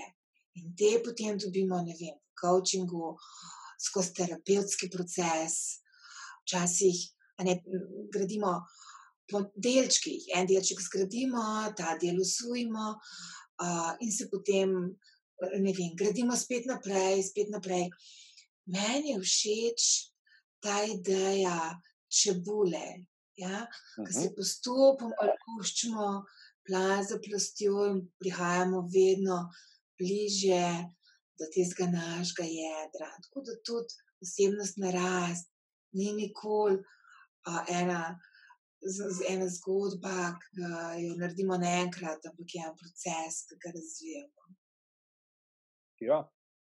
[0.60, 3.16] In te potem dobimo, ne vem, v coachingu,
[3.80, 5.80] skozi terapevtski proces,
[6.44, 7.02] včasih
[7.44, 7.60] ne,
[8.12, 8.54] gradimo
[9.32, 11.44] po delčkih, en delček zgradimo,
[11.78, 14.76] ta del usvojimo uh, in se potem,
[15.60, 17.90] ne vem, gradimo spet naprej, spet naprej.
[18.72, 19.82] Meni je všeč
[20.64, 21.76] ta ideja
[22.10, 23.06] čebule,
[23.38, 23.66] ja?
[23.96, 24.36] ki se mhm.
[24.38, 26.10] postopoma puščamo
[26.66, 29.38] plan za plastjo in prihajamo vedno
[30.00, 30.66] bliže
[31.40, 33.12] do tistega našega jedra.
[33.28, 35.52] Tako da tudi osebnost narast
[35.96, 38.20] ni nikoli uh, ena,
[38.82, 40.66] z, z ena zgodba, ki
[41.06, 44.56] jo naredimo naenkrat, ampak je en proces, ki ga razvijamo.
[46.00, 46.24] Ja,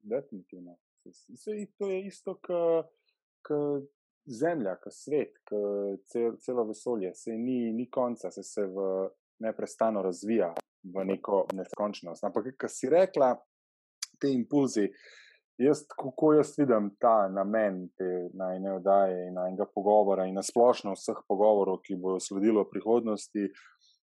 [0.02, 0.78] definitivno.
[1.06, 3.90] Vse to je isto, kot
[4.26, 7.14] zemlja, kot svet, kot cel, celo vesolje.
[7.16, 9.10] Se ni, ni konca, se, se v
[9.40, 10.54] neprestano razvija
[10.84, 12.24] v neko neskončnost.
[12.24, 13.34] Ampak, kar si rekla,
[14.20, 14.88] te impulzi,
[15.60, 21.24] jaz, kako jaz vidim ta namen te najne oddaje in najnega pogovora in nasplošno vseh
[21.28, 23.50] pogovorov, ki bodo sledili v prihodnosti.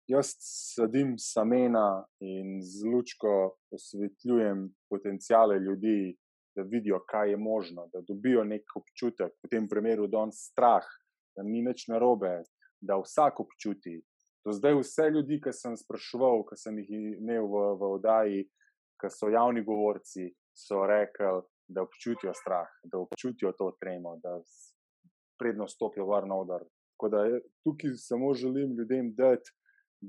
[0.07, 6.17] Jaz sadim samena in z lučko osvetljujem potencijale ljudi,
[6.55, 10.85] da vidijo, kaj je možno, da dobijo nek občutek, v tem primeru, da je strah,
[11.35, 12.43] da ni nič narobe,
[12.81, 14.01] da vsak občuti,
[14.45, 18.41] Do zdaj vse ljudi, ki sem spraševal, ki sem jih imel v, v oddaji,
[18.99, 21.43] ki so javni govorci, so rekli,
[21.73, 24.35] da občutijo strah, da občutijo to tremo, da
[25.39, 26.65] predno stopijo varno odar.
[26.91, 27.21] Tako da
[27.63, 29.55] tukaj samo želim ljudem dati,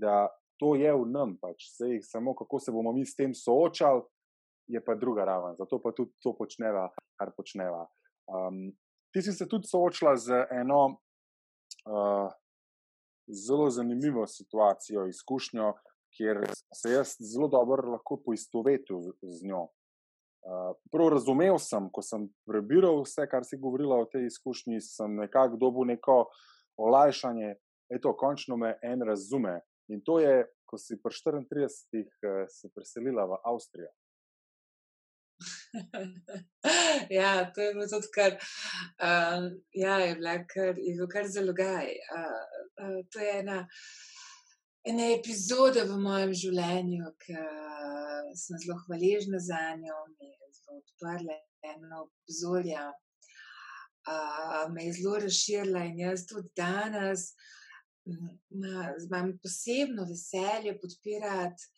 [0.01, 0.29] da
[0.61, 4.03] to je v nam, pač se jih samo kako se bomo mi s tem soočali,
[4.71, 5.57] je pa druga raven.
[5.59, 6.89] Zato pa tudi to počneva,
[7.21, 7.85] kar počneva.
[8.31, 8.71] Um,
[9.13, 11.01] ti si se tudi soočila z eno.
[11.85, 12.33] Uh,
[13.27, 15.73] zelo zanimivo situacijo, izkušnjo,
[16.17, 19.63] kjer se jaz zelo dobro lahko poistovetim z njo.
[20.45, 25.17] Uh, prav razumel sem, ko sem prebiral vse, kar si govorila o tej izkušnji, sem
[25.17, 26.27] nekako dobil neko
[26.77, 27.55] olajšanje,
[27.91, 29.61] eto, končno me en razume.
[29.93, 31.45] In to je, ko si pri 34
[32.01, 33.93] uh, se preselila v Avstrijo.
[37.19, 38.33] ja, to je bilo tudi kar,
[39.03, 40.15] uh, ja, je
[40.49, 41.91] kar, je bil kar zelo gaj.
[42.17, 42.45] Uh,
[42.83, 43.59] uh, to je ena,
[44.87, 47.39] ena epizoda v mojem življenju, ki
[48.41, 51.41] sem zelo hvaležna za njo, mi je zelo odprla
[51.75, 52.87] eno obzorje,
[54.09, 57.33] uh, me je zelo razširila in jaz tudi danes
[59.05, 61.71] imam posebno veselje podpirati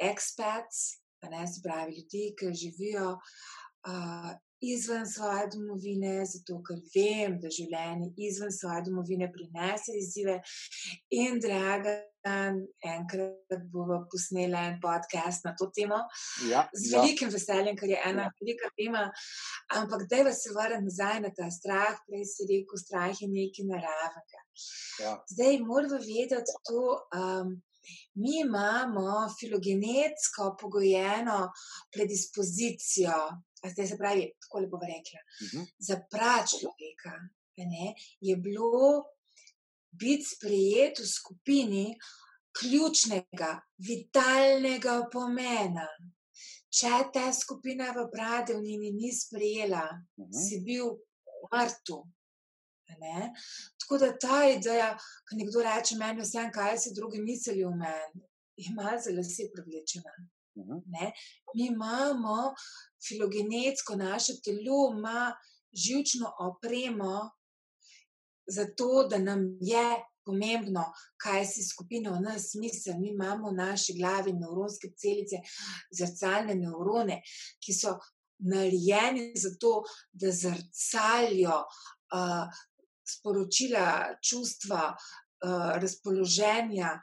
[0.00, 4.30] expats ne, se pravi, ljudi, ki živijo uh,
[4.60, 10.40] izven svoje domovine, zato ker vem, da življenje izven svoje domovine prinese izzive.
[11.16, 16.02] In draga, enkrat bomo posneli en podcast na to temo.
[16.50, 17.34] Ja, Z velikim ja.
[17.36, 18.34] veseljem, ker je ena ja.
[18.40, 19.06] velika tema.
[19.78, 23.68] Ampak da je se vrniti nazaj na ta strah, prej si rekel, strah je nekaj
[23.72, 24.44] naravnega.
[25.00, 25.16] Ja.
[25.32, 26.86] Zdaj moramo vedeti to.
[27.16, 27.58] Um,
[28.14, 31.38] Mi imamo filogenetsko pogojeno
[31.92, 33.16] predispozicijo,
[33.68, 35.62] zdaj se pravi, tako lepo rekla, uh mhm.
[35.62, 35.72] -huh.
[35.78, 37.12] za prav človeka.
[37.56, 39.04] Ne, je bilo
[39.90, 41.98] biti sprejet v skupini
[42.60, 45.88] ključnega, vitalnega pomena.
[46.70, 49.84] Če te skupina v Pradevnini ni sprejela,
[50.16, 50.30] uh Mhm.
[50.30, 50.48] -huh.
[50.48, 50.86] si bil
[51.52, 52.02] mrtev.
[53.00, 53.32] Ne?
[53.78, 54.98] Tako da ta ideja,
[55.28, 58.22] ko nekdo reče meni, vse, kaj si drugi mislijo o meni,
[58.56, 60.12] je malo zelo vse privlečena.
[60.54, 61.12] Uh -huh.
[61.54, 62.54] Mi imamo
[63.08, 65.32] filogenetsko, naše telo ima
[65.72, 67.30] žilčno opremo,
[68.46, 70.84] zato da nam je pomembno,
[71.16, 72.94] kaj si skupina v nas misli.
[72.98, 75.36] Mi imamo v naši glavi nevronske celice,
[75.98, 77.22] zrcalne nevrone,
[77.64, 77.98] ki so
[78.38, 79.82] narejeni za to,
[80.12, 81.64] da zrcalijo.
[82.10, 82.46] Uh,
[83.10, 87.00] sporočila, čustva, uh, razpoloženja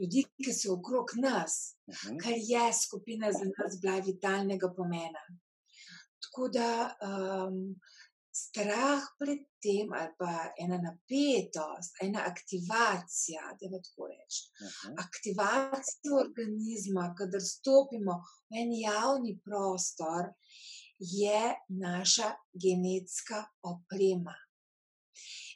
[0.00, 2.18] ljudi, ki so okrog nas, uh -huh.
[2.22, 5.24] kar je skupina za nas bila vitalnega pomena.
[6.22, 6.70] Tako da
[7.08, 7.80] um,
[8.32, 10.32] strah pred tem, ali pa
[10.62, 14.34] ena napetost, ena aktivacija, da je tako reč.
[14.62, 14.94] Uh -huh.
[15.06, 20.32] Aktivacija organizma, kadar stopimo v en javni prostor,
[20.98, 24.36] je naša genetska oprema.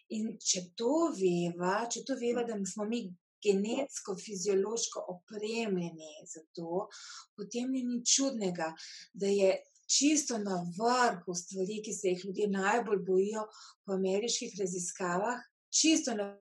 [0.09, 3.05] In če to veva, če to veva, da smo mi
[3.45, 6.89] genetsko, fiziološko opremljeni za to,
[7.37, 8.73] potem ni nič čudnega,
[9.13, 9.53] da je
[9.99, 13.47] čisto na vrhu stvari, ki se jih ljudje najbolj bojijo
[13.85, 15.41] po ameriških raziskavah,
[15.81, 16.33] čisto na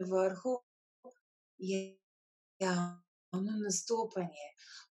[0.00, 0.58] vrhu
[1.58, 1.98] je
[2.58, 4.48] javno nastopanje.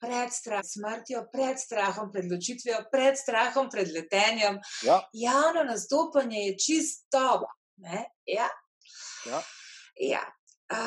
[0.01, 4.57] Pred strahom, smrtjo, pred strahom, pred ločitvijo, pred strahom, pred letenjem.
[4.85, 5.01] Ja.
[5.13, 7.43] Javno nastopanje je čisto
[7.81, 8.05] Ne?
[8.25, 8.49] Ja.
[9.25, 9.41] Ja.
[9.99, 10.21] Ja.
[10.71, 10.81] A,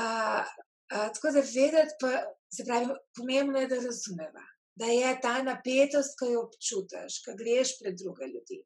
[0.90, 2.10] a, tako da vedeti, pa,
[2.56, 7.78] se pravi, pomembno je, da razumeva, da je ta napetost, ki jo občutiš, ko greš
[7.80, 8.60] pred druge ljudi,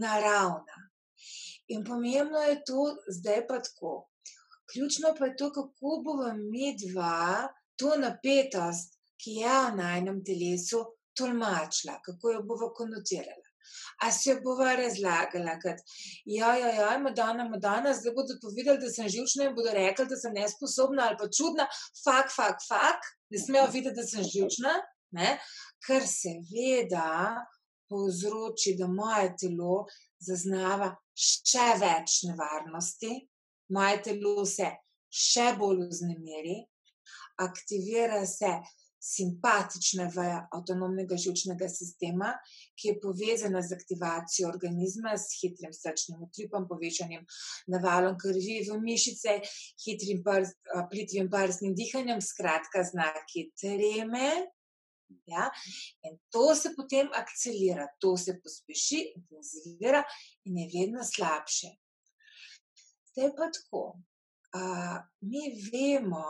[0.00, 0.84] naravna.
[1.74, 2.84] In pomembno je to,
[3.20, 3.96] zdaj pa tako.
[4.72, 10.84] Ključno pa je to, kako bomo mi dva to napetost, ki je v najnem telesu,
[11.16, 13.47] tolmačila, kako jo bomo konotirala.
[14.04, 15.74] A jo bova razlagala, da
[16.24, 20.16] ja, ja, ja, Madonna, Madonna, zdaj bodo povedali, da sem živčna in bodo rekli, da
[20.16, 21.66] sem nesposobna ali pa čudna,
[22.04, 24.74] fak, fak, fak, ne smejo videti, da sem živčna,
[25.18, 25.36] ne?
[25.86, 27.08] ker seveda
[27.88, 29.84] povzroči, da moje telo
[30.22, 33.14] zaznava še več nevarnosti,
[33.74, 34.68] moje telo se
[35.08, 36.58] še bolj vznemiri,
[37.44, 38.50] aktivira se
[39.00, 42.32] simpatična veja avtonomnega žilčnega sistema,
[42.78, 47.24] ki je povezana z aktivacijo organizma, s hitrim srčnim utripom, povečanjem
[47.70, 49.38] navalom krvi v mišice,
[49.84, 50.54] hitrim prs,
[50.90, 54.30] plitvim prsnim dihanjem, skratka, znaki treme.
[55.28, 55.46] Ja?
[56.04, 60.02] In to se potem akcelira, to se pospeši, intenzivira
[60.44, 61.72] in je vedno slabše.
[63.12, 63.84] Zdaj pa tako.
[64.48, 66.24] Uh, mi vemo,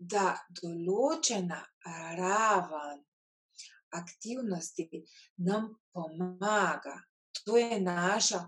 [0.00, 1.60] da določena
[2.18, 3.02] raven
[3.92, 4.88] aktivnosti
[5.44, 6.96] nam pomaga.
[7.44, 8.44] To je naša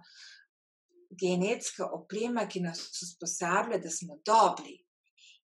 [1.20, 4.78] genetska oprema, ki nas usposablja, da smo dobri.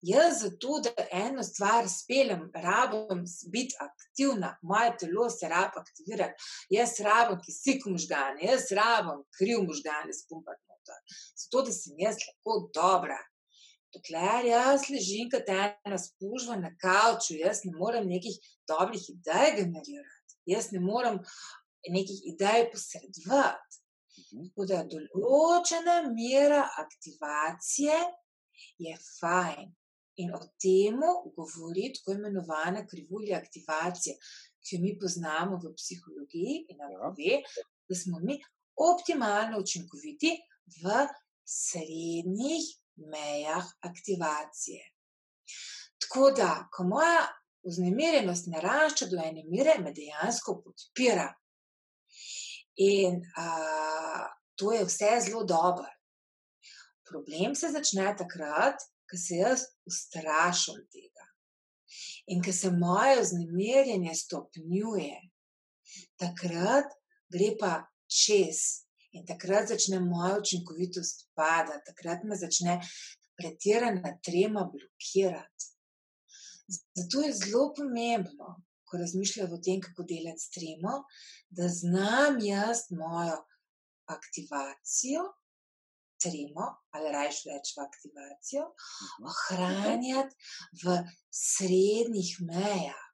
[0.05, 6.99] Jaz zato, da eno stvar speljem, rabim biti aktivna, moje telo se rab aktivirati, jaz
[7.03, 11.17] rabim kisik možgane, jaz rabim kriv možgane spumpati noter.
[11.41, 13.17] Zato, da sem jaz lahko dobra,
[13.95, 18.35] dokler jaz ležim kot ena spužva na kavču, jaz ne morem nekih
[18.67, 20.37] dobrih idej generirati.
[20.47, 21.19] Jaz ne morem
[21.89, 23.81] nekih idej posredovati.
[24.17, 24.47] Mhm.
[24.49, 27.97] Tako da določena mera aktivacije
[28.85, 29.73] je fajn.
[30.17, 30.97] In o tem
[31.35, 34.15] govori tako imenovana krivulja aktivacije,
[34.65, 37.01] ki jo mi poznamo v psihologiji in nam ja.
[37.03, 37.35] pove,
[37.87, 38.39] da smo mi
[38.81, 40.33] optimalno učinkoviti
[40.81, 41.05] v
[41.45, 42.65] srednjih
[42.97, 44.83] mejah aktivacije.
[46.01, 47.27] Tako da, ko moja
[47.67, 51.27] vznemirjenost narašča do ene mere, me dejansko podpira.
[52.77, 53.47] In a,
[54.55, 55.89] to je vse zelo dobro.
[57.09, 61.17] Problem se začne takrat, ko se jaz ustrašim tega
[62.27, 65.15] in ko se moje vznemirjenje stopnjuje,
[66.19, 66.91] takrat
[67.31, 67.71] gre pa
[68.07, 68.86] čez
[69.17, 72.79] in takrat začne moja učinkovitost padati, takrat me začne
[73.37, 75.73] pretirana trema blokirati.
[76.97, 78.47] Zato je zelo pomembno,
[78.87, 80.95] ko razmišljam o tem, kako delati s tremo,
[81.49, 83.37] da znam jaz mojo
[84.17, 85.23] aktivacijo
[86.23, 86.65] tremo,
[86.95, 89.27] ali rajš reči v aktivacijo, mhm.
[89.31, 90.35] ohranjati
[90.83, 90.97] v
[91.31, 93.05] srednjih mejah,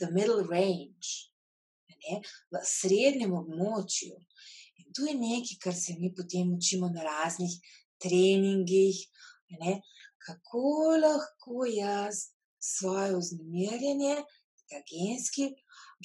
[0.00, 1.30] the middle range,
[1.90, 2.20] ne,
[2.52, 4.18] v srednjem območju.
[4.94, 7.52] Tu je nekaj, kar se mi potem učimo na raznih
[8.02, 8.96] treningih,
[9.60, 9.80] ne,
[10.26, 12.30] kako lahko jaz
[12.60, 14.16] svoje vznemirjenje,
[14.70, 15.50] ta genski,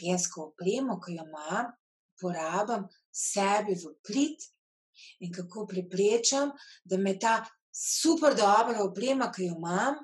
[0.02, 1.72] gensko opremo, ki jo imam,
[2.16, 4.46] uporabljam sebi v prid
[5.20, 6.52] in kako preprečam,
[6.86, 7.38] da me ta
[7.76, 10.00] super dobra oprema, ki jo imam,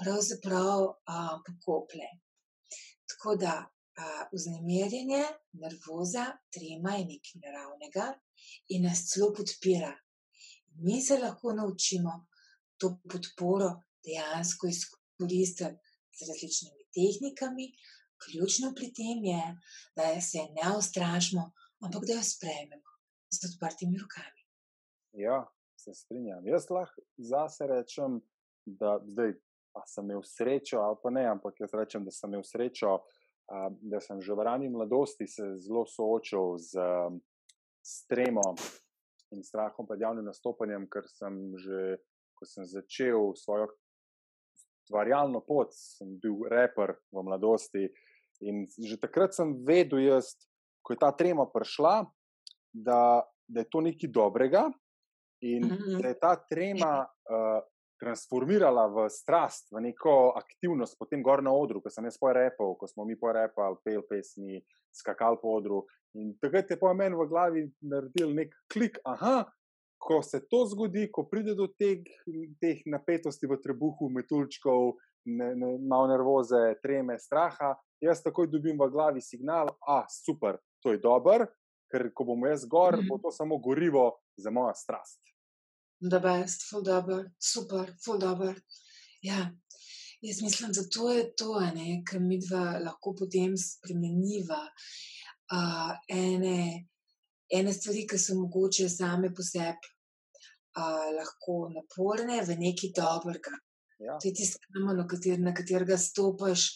[0.00, 2.08] pravzaprav uh, pokople.
[3.10, 3.54] Tako da
[3.98, 5.22] uh, vznemirjenje,
[5.62, 8.06] nervoza, trema je nekaj naravnega
[8.74, 9.92] in nas celo podpira.
[10.84, 12.26] Mi se lahko naučimo
[12.80, 13.70] to podporo
[14.06, 15.76] dejansko izkoristiti
[16.16, 17.66] z različnimi tehnikami.
[18.20, 19.42] Ključno pri tem je,
[19.96, 21.44] da se ne ustrašimo,
[21.84, 22.90] ampak da jo sprejmemo
[23.32, 24.42] z odprtimi rokami.
[25.12, 25.38] Ja,
[25.76, 26.46] se strinjam.
[26.46, 28.20] Jaz lahko zase rečem,
[28.64, 29.32] da zdaj
[29.72, 32.98] pa sem imel srečo, ali pa ne, ampak jaz rečem, da sem imel srečo,
[33.80, 36.78] da sem že v rani mladosti se zelo soočil z,
[37.82, 38.54] z tremo
[39.34, 41.98] in strahom pred javnim nastopanjem, ker sem že,
[42.38, 43.70] ko sem začel svojo
[44.86, 47.86] stvarjalno pot, sem bil reper v mladosti
[48.42, 50.34] in že takrat sem vedel, jaz,
[50.82, 52.08] ko je ta trema prišla,
[52.72, 54.70] da, da je to nekaj dobrega
[55.42, 56.02] in -hmm.
[56.02, 57.62] da je ta trema uh,
[58.00, 62.74] transformirala v strast, v neko aktivnost, potem gor na odru, ko sem jaz poj repel,
[62.80, 64.60] ko smo mi poj repel, pel pesmi,
[64.92, 65.84] skakal po odru.
[66.16, 69.44] In takrat je po meni v glavi naredil nek klik, aha.
[70.00, 72.00] Ko se to zgodi, ko pride do teh,
[72.56, 74.96] teh napetosti v trebuhu, metulčkov,
[75.28, 80.96] ne, ne, malo nervoze, treme, straha, jaz takoj dobim v glavi signal, je super, to
[80.96, 81.50] je dobro,
[81.92, 83.12] ker ko bom jaz gor, mm.
[83.12, 85.20] bo to samo gorivo za mojo strast.
[86.00, 88.54] Da, best, full dobro, super, full dobro.
[89.22, 89.50] Ja.
[90.20, 91.54] Jaz mislim, da to je to,
[92.08, 94.60] kar mi dva lahko potem spremeniva.
[95.52, 96.88] Uh, ene,
[97.48, 99.90] ene stvari, ki so mogoče same po sebi
[100.76, 103.56] uh, lahko naporne, v neki dobrega.
[103.98, 104.18] Ja.
[104.20, 106.68] To je tisto, na, kater, na katerega stopiš,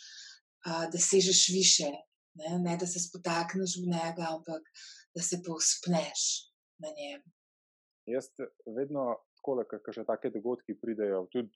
[0.67, 1.93] uh, da sežeš više,
[2.41, 2.59] ne?
[2.59, 4.69] ne da se spotakneš v njega, ampak
[5.15, 6.27] da se povspneš
[6.85, 7.25] na njem.
[8.07, 8.29] Jaz
[8.77, 9.57] vedno, ko
[9.93, 11.53] še take dogodki pridejo, tudi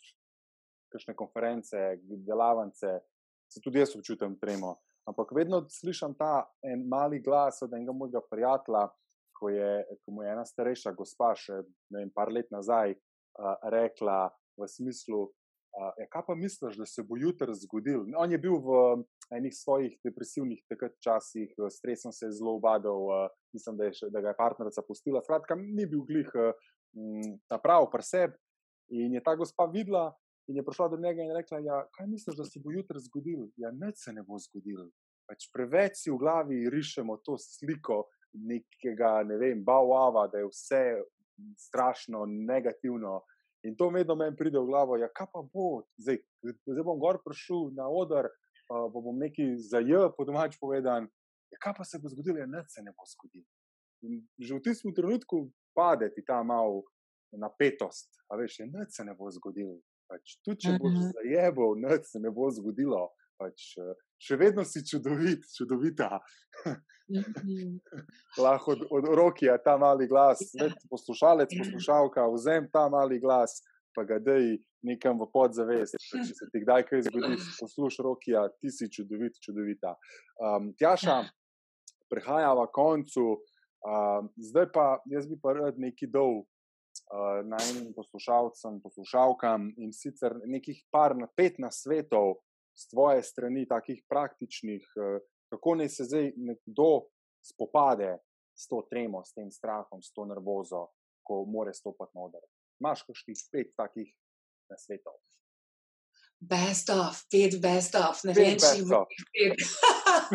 [0.93, 1.81] kakšne konference,
[2.25, 2.95] delavnice,
[3.53, 4.79] se tudi jaz občutim tremo.
[5.09, 8.87] Ampak vedno slišim ta en mali glas od enega mojega prijatelja,
[9.39, 13.55] ko, je, ko mu je ena starejša gospa, še ne vem, par let nazaj, uh,
[13.73, 14.27] rekla
[14.59, 15.29] v smislu,
[15.79, 18.05] uh, kaj pa misliš, da se bo jutri zgodil?
[18.19, 18.79] On je bil v
[19.39, 20.63] enih svojih depresivnih
[21.05, 24.83] časih, eh, stresom se je zelo ubadal, uh, mislim, da, še, da ga je partnerica
[24.83, 25.23] pustila.
[25.23, 26.53] Skratka, ni bil glih uh,
[27.49, 28.35] ta prav preseb.
[28.89, 30.15] In je ta gospa videla
[30.49, 33.51] in je prišla do njega in rekla: ja, Kaj misliš, da se bo jutri zgodil?
[33.57, 34.89] Ja, nič se ne bo zgodil.
[35.29, 40.83] Pač preveč si v glavi rišemo to sliko nekega, ne vem, bauava, da je vse
[41.69, 43.21] strašno negativno.
[43.67, 47.19] In to vedno meni pride v glavo, ja, kaj pa bo, zdaj, zdaj bom gor
[47.25, 48.31] prišel na oder,
[48.71, 51.09] uh, bom nekaj za J, po domač povedan,
[51.51, 53.49] ja, kaj pa se bo zgodilo, ja, nič se ne bo zgodilo.
[54.07, 56.85] In že v tistem trenutku pade ti ta mal
[57.35, 59.81] napetost, a veš, ja, nič se ne bo zgodilo.
[60.09, 61.11] Pač, tudi če boš mhm.
[61.19, 63.11] zajebal, nič se ne bo zgodilo.
[63.39, 63.75] Pač,
[64.19, 66.19] še vedno si čudovit, čudovita.
[67.09, 67.79] Mhm.
[68.37, 70.69] Lahko od, od roki je ta mali glas, ja.
[70.91, 73.63] poslušalec, poslušalka, vzem ta mali glas,
[73.97, 75.97] pa ga dej nekam v podzavest.
[75.97, 79.95] Če se ti kdaj kaj zgodi, poslušaj roki, ti si čudovit, čudovita.
[80.37, 81.23] Um, Tjaša,
[82.13, 83.39] prehajava koncu.
[83.79, 90.35] Uh, zdaj pa jaz bi pa rad nekaj dol uh, najmenjim poslušalcem, poslušalkam in sicer
[90.45, 92.41] nekih par na pet na svetov
[92.79, 95.19] z tvoje strani, takih praktičnih, uh,
[95.51, 97.09] kako naj se zdaj nekdo
[97.43, 98.19] spopade
[98.59, 100.89] s to tremo, s tem strahom, s to nervozo,
[101.23, 102.45] ko more stopiti na oder.
[102.81, 104.11] Imáš kakšnih pet takih
[104.71, 105.19] na svetov?
[106.41, 109.65] Best of, pet best of, ne vem, če jih bo pet.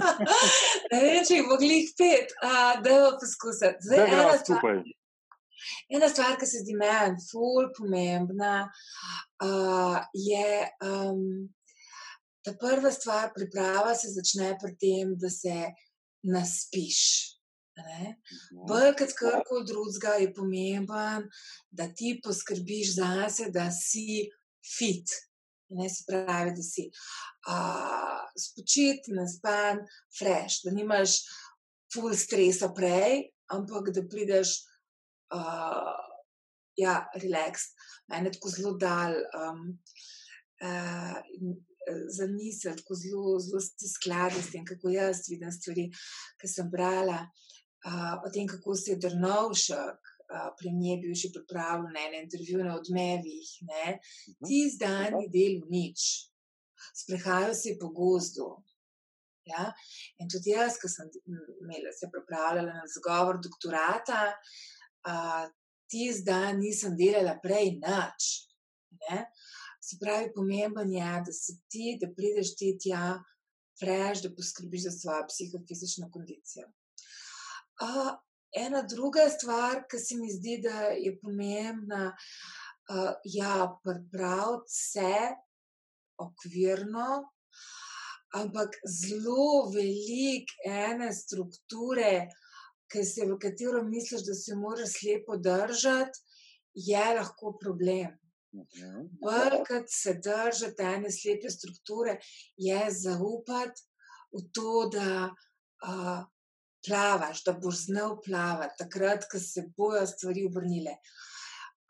[0.91, 3.87] ne vem, če jih bo glih pet, da bo poskusiti.
[3.87, 4.81] Zdaj, ena stvar,
[5.95, 8.55] ena stvar, ki se zdi meni ful pomembna,
[9.47, 11.23] uh, je, um,
[12.45, 15.71] da prva stvar, priprava se začne pri tem, da se
[16.23, 16.99] naspiš.
[17.77, 18.13] Mhm.
[18.69, 21.29] Bolj kot karkoli drugega je pomemben,
[21.71, 24.29] da ti poskrbiš za sebe, da si
[24.77, 25.09] fit.
[25.73, 26.85] Ne se pravi, da si
[27.49, 29.81] uh, spočit, naspan,
[30.19, 31.17] fresh, da nimaš
[31.93, 34.53] full stresa prej, ampak da prideš,
[35.33, 35.97] uh,
[36.77, 37.71] ja, relax.
[38.11, 39.65] Mene tako zelo dal um,
[40.61, 41.17] uh,
[42.07, 45.89] za misel, tako zelo, zelo si skladi s tem, kako jaz vidim stvari,
[46.39, 50.13] ki sem brala uh, o tem, kako se je drnovšek
[50.57, 53.99] pri njej bil že pripravljen na intervju na odmevih, ne?
[54.29, 54.45] Mhm.
[54.47, 56.29] ti zdaj ni del nič,
[57.01, 58.47] sprehajajo se po gozdu.
[59.45, 59.65] Ja?
[60.19, 64.21] In tudi jaz, ki sem imela, se pripravljala na zgovor doktorata,
[65.03, 65.15] a,
[65.91, 68.29] ti zdaj nisem delala prej nič.
[69.03, 69.25] Ne?
[69.83, 73.17] Se pravi, pomemben je, da se ti, da prideš ti tja,
[73.79, 76.69] frež, da poskrbiš za svojo psihofizično kondicijo.
[77.83, 78.13] A,
[78.55, 85.13] ena druga stvar, ki se mi zdi, da je pomembna, uh, ja, pripraviti se
[86.21, 87.09] okvirno,
[88.39, 92.29] ampak zelo velik ene strukture,
[92.93, 96.19] se, v katero misliš, da se moraš lepo držati,
[96.73, 98.13] je lahko problem.
[99.21, 102.19] Bolj kot se držati ene slepe strukture,
[102.57, 103.81] je zaupati
[104.33, 106.19] v to, da uh,
[106.87, 110.95] plavaš, da boš znal plavati, takrat, ko se bojo stvari obrnile.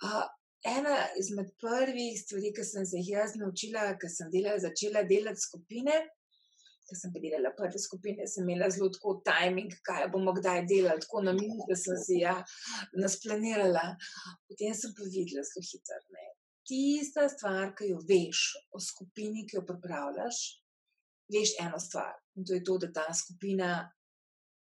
[0.03, 0.23] Uh,
[0.63, 5.47] ena izmed prvih stvari, ki sem se jih jaz naučila, ko sem delala, začela delati
[5.47, 6.03] skupine.
[6.83, 11.23] Ker sem delala prve skupine, sem imela zelo tako timing, kaj bomo kdaj delali, tako
[11.23, 12.35] na minus, da sem si ja
[12.99, 13.85] nasplanirala.
[14.51, 16.22] Potem sem pa videla zelo hitro.
[16.67, 20.39] Tista stvar, ki jo veš o skupini, ki jo pripravljaš,
[21.33, 22.13] veš eno stvar.
[22.37, 23.75] In to je to, da ta skupina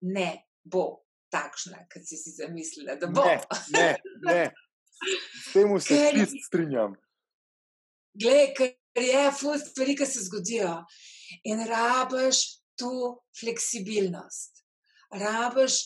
[0.09, 0.29] ne
[0.63, 3.25] bo takšna, kot si si zamislila, da bo.
[3.25, 3.39] Ne,
[3.73, 3.87] ne,
[4.25, 4.43] ne.
[5.43, 6.95] S tem se čist strinjam.
[8.13, 10.75] Glej, ker je ful stvari, ki se zgodijo
[11.49, 12.43] in rabiš
[12.77, 12.91] to
[13.39, 14.52] fleksibilnost.
[15.19, 15.77] Rabiš,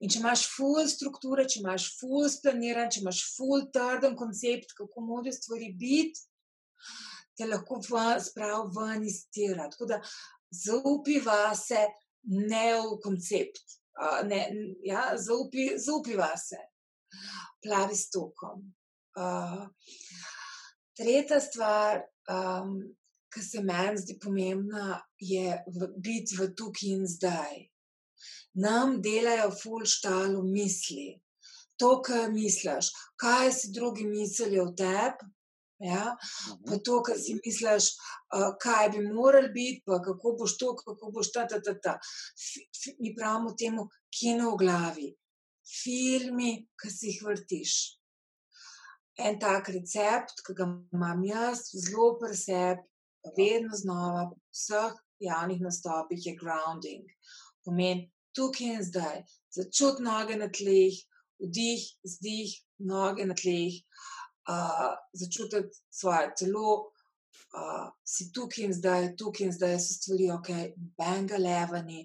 [0.00, 5.04] in če imaš ful strukture, če imaš ful splaniran, če imaš ful trden koncept, kako
[5.06, 6.24] morajo stvari biti,
[7.34, 9.68] te lahko spravi ven iz tira.
[9.70, 10.00] Tako da
[10.54, 11.86] zaupi vase,
[12.24, 14.46] ne v koncept, uh, ne,
[14.86, 16.60] ja, zaupi, zaupi vase,
[17.64, 18.64] plavi s tokom.
[19.14, 19.66] Uh,
[20.98, 22.78] tretja stvar, um,
[23.34, 27.64] ki se meni zdi pomembna, je v, biti v tukaj in zdaj.
[28.54, 31.14] Nam delajo ful štalo misli.
[31.82, 35.26] To, kar misliš, kaj si drugi mislijo o tebi,
[35.82, 36.14] Ja?
[36.66, 37.90] Pa to, kar si misliš,
[38.36, 41.98] uh, kaj bi moral biti, pa kako boš to, kako boš ta, ta, ta, ta.
[41.98, 45.10] F, mi pravimo temu kino v glavi,
[45.66, 47.74] filmi, ki si jih vrtiš.
[49.18, 52.80] En tak recept, ki ga imam jaz, zelo preseb,
[53.36, 54.96] vedno znova, v vseh
[55.26, 57.12] javnih nastopih je grounding.
[57.64, 59.22] Pomeni tukaj in zdaj,
[59.54, 60.96] začut noge na tleh,
[61.42, 63.78] vdih, zdih, noge na tleh
[64.48, 66.90] uh, začutiti svoje telo,
[67.54, 70.50] uh, si tukaj in zdaj, tukaj in zdaj so stvari, ok,
[70.98, 72.04] benga levani,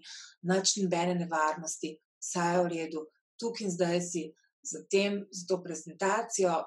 [0.50, 3.06] noč nobene nevarnosti, vse je v redu,
[3.40, 4.24] tukaj in zdaj si
[4.62, 6.62] za, tem, za to prezentacijo,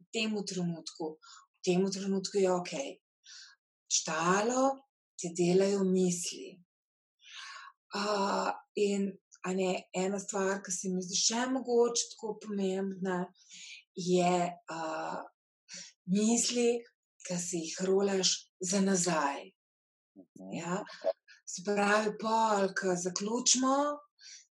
[0.00, 2.74] v tem trenutku, v tem trenutku je ok.
[3.94, 4.80] Štalo
[5.16, 6.54] ti delajo misli.
[7.94, 9.10] Uh, in
[9.54, 13.24] ne, ena stvar, ki se mi zdi še mogoče tako pomembna,
[13.94, 14.36] je
[14.72, 15.20] uh,
[16.10, 16.70] misli,
[17.24, 19.50] ki si jih rolaš za nazaj.
[20.18, 20.54] Mhm.
[20.60, 20.80] Ja?
[21.54, 23.76] Spravi, pol, ki zaključimo,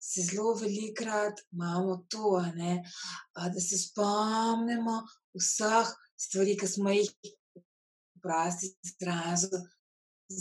[0.04, 2.84] se zelo velikrat imamo to, ne,
[3.36, 5.00] da se spomnimo
[5.40, 5.90] vseh
[6.20, 7.10] stvari, ki smo jih
[7.56, 9.64] v prosti izrazu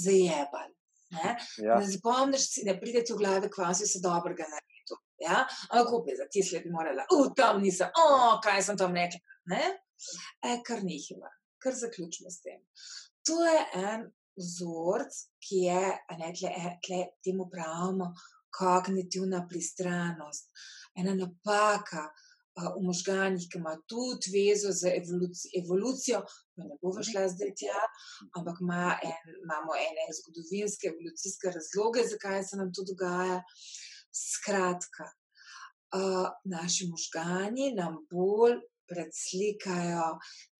[0.05, 0.75] zajebali.
[1.13, 1.79] Ne, ja.
[1.79, 5.01] ne zapomniš, ne pride ti v glave, kva si se dobrega naredil.
[5.23, 5.43] Ja?
[5.71, 9.21] Ampak opet za ti sledi morala, uh, tam nisem, o, kaj sem tam rekla.
[9.53, 9.63] Ne?
[10.43, 11.31] E, kar nihima,
[11.63, 12.59] kar zaključimo s tem.
[13.29, 13.61] To je
[13.93, 14.09] en
[14.41, 15.85] vzorc, ki je,
[16.19, 18.13] ne, tle, e, tle, temu pravimo,
[18.53, 20.51] kognitivna pristranost,
[20.99, 22.09] ena napaka,
[22.57, 26.19] v možganjih, ki ima tudi vezo z evolucijo, evolucijo
[26.69, 27.83] ne bo šla zdaj tja,
[28.39, 33.43] ampak ima en, imamo ene zgodovinske, evolucijske razloge, zakaj se nam to dogaja.
[34.13, 35.07] Skratka,
[35.97, 38.59] uh, naši možgani nam bolj
[38.91, 40.19] predslikajo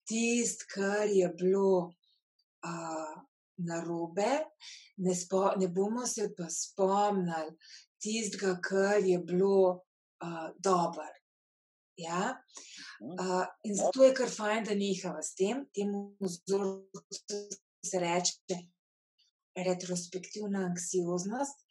[0.09, 3.13] tisto, kar je bilo uh,
[3.57, 4.33] narobe,
[4.97, 7.57] ne, spo, ne bomo se pa spomnili
[8.03, 11.09] tistega, kar je bilo uh, dobro.
[12.01, 12.37] Ja?
[13.01, 17.43] Uh, in zato je kar fajn, da nehava s tem, temu vzorcu
[17.85, 18.61] se reče
[19.57, 21.67] retrospektivna anksioznost.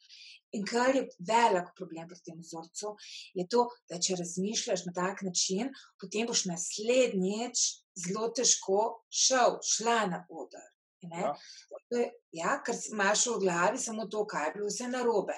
[0.52, 2.92] In kar je velik problem pri tem vzorcu,
[3.32, 5.70] je to, da če razmišljaš na tak način,
[6.00, 7.62] potem boš naslednjič
[8.04, 10.68] zelo težko šel, šla na oder.
[11.02, 11.32] Ja.
[12.36, 15.34] Ja, ker imaš v glavi samo to, kaj je bilo vse narobe.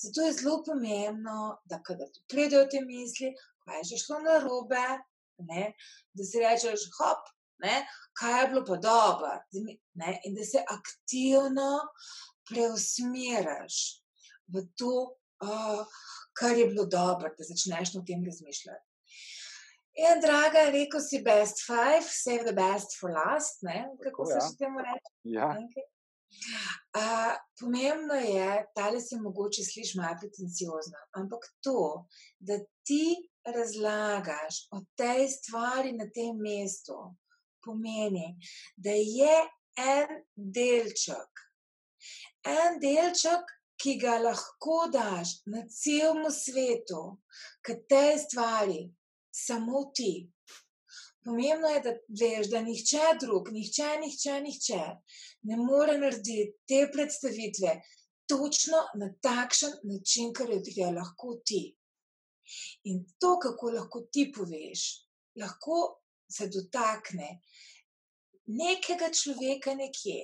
[0.00, 3.34] Zato je zelo pomembno, da kadar pridejo te misli,
[3.64, 4.86] kaj je že šlo na robe,
[5.50, 5.72] ne?
[6.14, 7.28] da si rečeš, hop,
[7.64, 7.82] ne?
[8.18, 11.70] kaj je bilo pa dobro, in da se aktivno
[12.48, 13.78] preusmeriš
[14.52, 15.86] v to, uh,
[16.36, 18.84] kar je bilo dobro, da začneš o tem razmišljati.
[19.94, 23.86] In, draga, rekel si best five, save the best for last, ne?
[24.02, 24.46] kako se ja.
[24.46, 25.12] še temu reče?
[25.36, 25.50] Ja.
[25.54, 25.86] Okay.
[26.98, 32.06] Uh, pomembno je, da se mogoče sliši malo pretenciozno, ampak to,
[32.38, 33.04] da ti
[33.44, 36.96] razlagaš o tej stvari na tem mestu,
[37.64, 38.34] pomeni,
[38.76, 39.36] da je
[39.80, 41.44] en delček,
[42.44, 47.18] en delček, ki ga lahko daš na celem svetu,
[47.60, 48.84] k tej stvari,
[49.34, 50.30] samo ti.
[51.24, 54.82] Pomembno je, da veš, da nihče drug, nihče, nihče, nihče
[55.48, 57.78] ne more narediti te predstavitve
[58.28, 61.62] točno na takšen način, kar je lahko ti.
[62.90, 64.84] In to, kako lahko ti poveš,
[65.40, 65.80] lahko
[66.30, 67.40] se dotakne
[68.46, 70.20] nekega človeka nekje.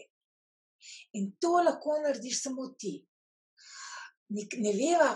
[1.18, 2.98] In to lahko narediš samo ti.
[4.30, 5.10] Ne veva,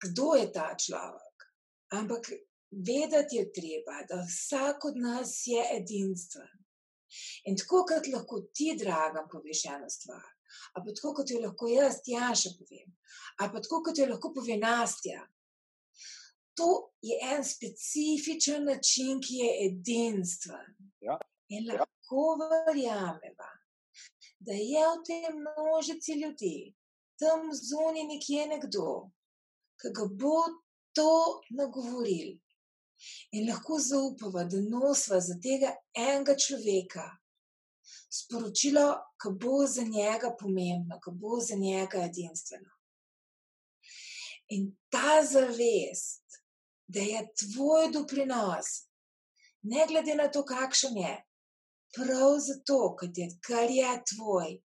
[0.00, 1.46] kdo je ta človek,
[1.98, 2.30] ampak
[2.70, 6.52] vedeti je treba, da vsak od nas je edinstven.
[7.50, 10.28] In tako kot lahko ti, draga, poveš eno stvar,
[10.74, 12.94] ali pa tako kot jo lahko jaz, Jaša, povem,
[13.40, 15.24] ali pa tako kot jo lahko pove Nastja,
[16.54, 20.74] to je en specifičen način, ki je edinstven.
[21.00, 21.18] Ja.
[21.48, 22.48] In lahko ja.
[22.66, 23.50] verjamemo,
[24.38, 26.74] da je v tem množici ljudi,
[27.20, 29.10] tam zunaj nekje nekdo,
[29.80, 30.36] ki ga bo
[30.96, 32.36] to nagovoril.
[33.32, 37.06] In lahko zaupamo, da nosva za tega enega človeka
[38.10, 38.86] sporočilo,
[39.20, 42.70] ki bo za njega pomembno, ki bo za njega edinstveno.
[44.56, 46.19] In ta zavest,
[46.90, 48.70] da je tvoj doprinos,
[49.62, 51.12] ne glede na to, kakšen je,
[51.94, 54.56] prav zato, je, kar je tvoj,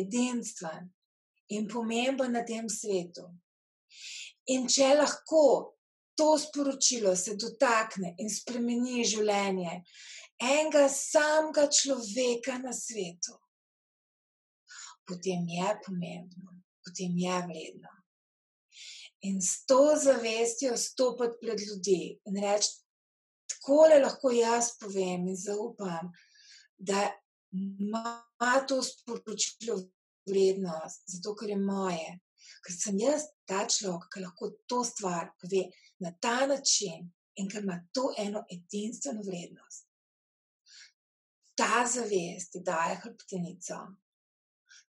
[0.00, 0.92] edinstven
[1.48, 3.24] in pomemben na tem svetu.
[4.52, 5.42] In če lahko
[6.18, 9.82] to sporočilo se dotakne in spremeni življenje
[10.38, 13.34] enega samega človeka na svetu,
[15.08, 17.97] potem je pomembno, potem je vredno.
[19.20, 22.70] In s to zavestjo stopiti pred ljudi in reči,
[23.50, 26.12] tako le lahko jaz povem in zaupam,
[26.78, 27.08] da
[27.50, 28.04] ima
[28.68, 29.80] to sporočilo
[30.28, 32.18] vrednost, zato ker je moje.
[32.64, 35.64] Ker sem jaz ta človek, ki lahko to stvar pove
[36.04, 37.08] na ta način
[37.38, 39.86] in ker ima to eno edinstveno vrednost.
[41.58, 43.80] Ta zavest ti daje hrbtenico,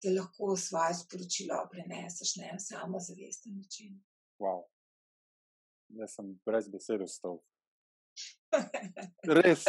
[0.02, 3.94] da lahko svoje sporočilo preneseš na en samozavesten način.
[4.40, 4.64] Wow.
[5.96, 7.38] Jaz sem brez besed ostal.
[9.38, 9.64] Res,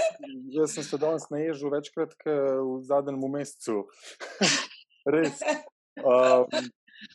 [0.53, 3.85] jaz sem se danes naježil večkrat v zadnjem mesecu.
[5.13, 5.41] Res.
[5.97, 6.47] Um,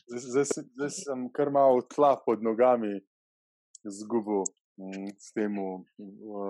[0.08, 3.00] zdaj, zdaj sem kar malo tla pod nogami
[3.84, 4.44] zgubil.
[4.80, 5.12] Mm,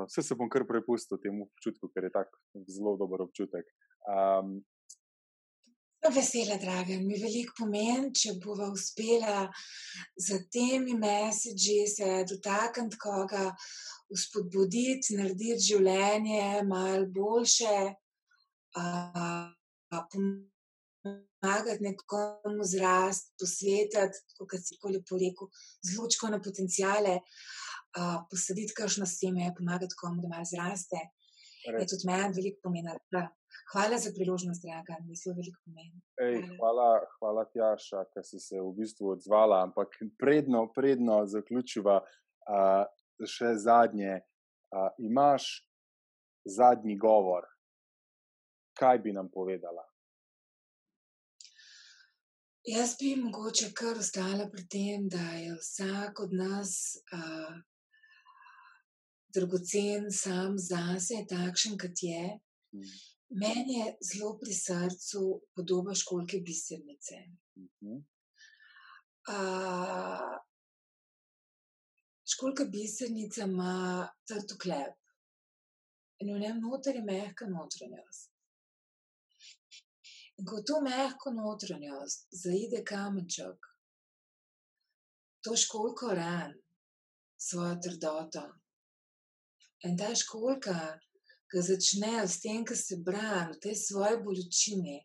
[0.06, 3.66] vse se bom kar prepustil temu občutku, ker je tako zelo dober občutek.
[4.06, 4.60] Um,
[6.10, 9.44] Vesela, draga, mi veliko pomeni, če bova uspela
[10.18, 13.44] za temi mesiči se dotakniti koga,
[14.10, 17.76] uspodbuditi, narediti življenje malo boljše,
[20.10, 25.52] pomagati nekomu zrast, posvetiti, kot si tako lepo rekel,
[25.86, 27.20] zlučko na potencijale,
[28.26, 30.98] posaditi kakšno seme, pomagati komu, da malo zraste.
[31.62, 32.90] Je tudi meni veliko pomeni.
[33.72, 36.00] Hvala za priložnost, draga, mi zelo veliko pomeni.
[36.20, 36.88] Ej, hvala,
[37.18, 42.82] hvala Tjaša, ker si se v bistvu odzvala, ampak predno, predno zaključiva uh,
[43.24, 44.18] še zadnje.
[44.72, 45.46] Uh, imaš
[46.44, 47.48] zadnji govor,
[48.76, 49.84] kaj bi nam povedala?
[52.68, 56.76] Jaz bi mogoče kar ostala pri tem, da je vsak od nas
[57.12, 57.56] uh,
[59.34, 62.36] dragocen sam zase, takšen, kot je.
[62.76, 63.11] Mm.
[63.32, 65.20] Meni je zelo pri srcu
[65.54, 67.16] podoba školke bisernice.
[67.56, 67.98] Mm -hmm.
[69.28, 70.36] uh,
[72.32, 74.94] školka bisernica ima trdo klep
[76.18, 78.30] in v njem noter je mehka notranjost.
[80.38, 83.66] In ko to mehko notranjost zaide kamenček,
[85.42, 86.54] to školko ran
[87.36, 88.44] svojo trdoto.
[89.84, 90.76] In ta školka,
[91.52, 94.96] ki začne s tem, ki se brani v tej svoji bolečini,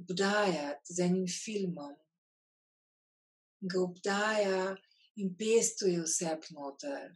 [0.00, 1.92] obdajati z enim filmom,
[3.60, 4.76] ga obdaja
[5.20, 7.12] in pestuje vse noter.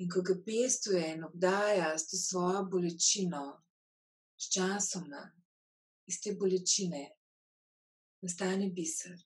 [0.00, 3.60] In ko ga pestuje in obdaja s to svojo bolečino,
[4.40, 5.22] s časoma,
[6.08, 7.04] iz te bolečine,
[8.24, 9.20] nastane biser.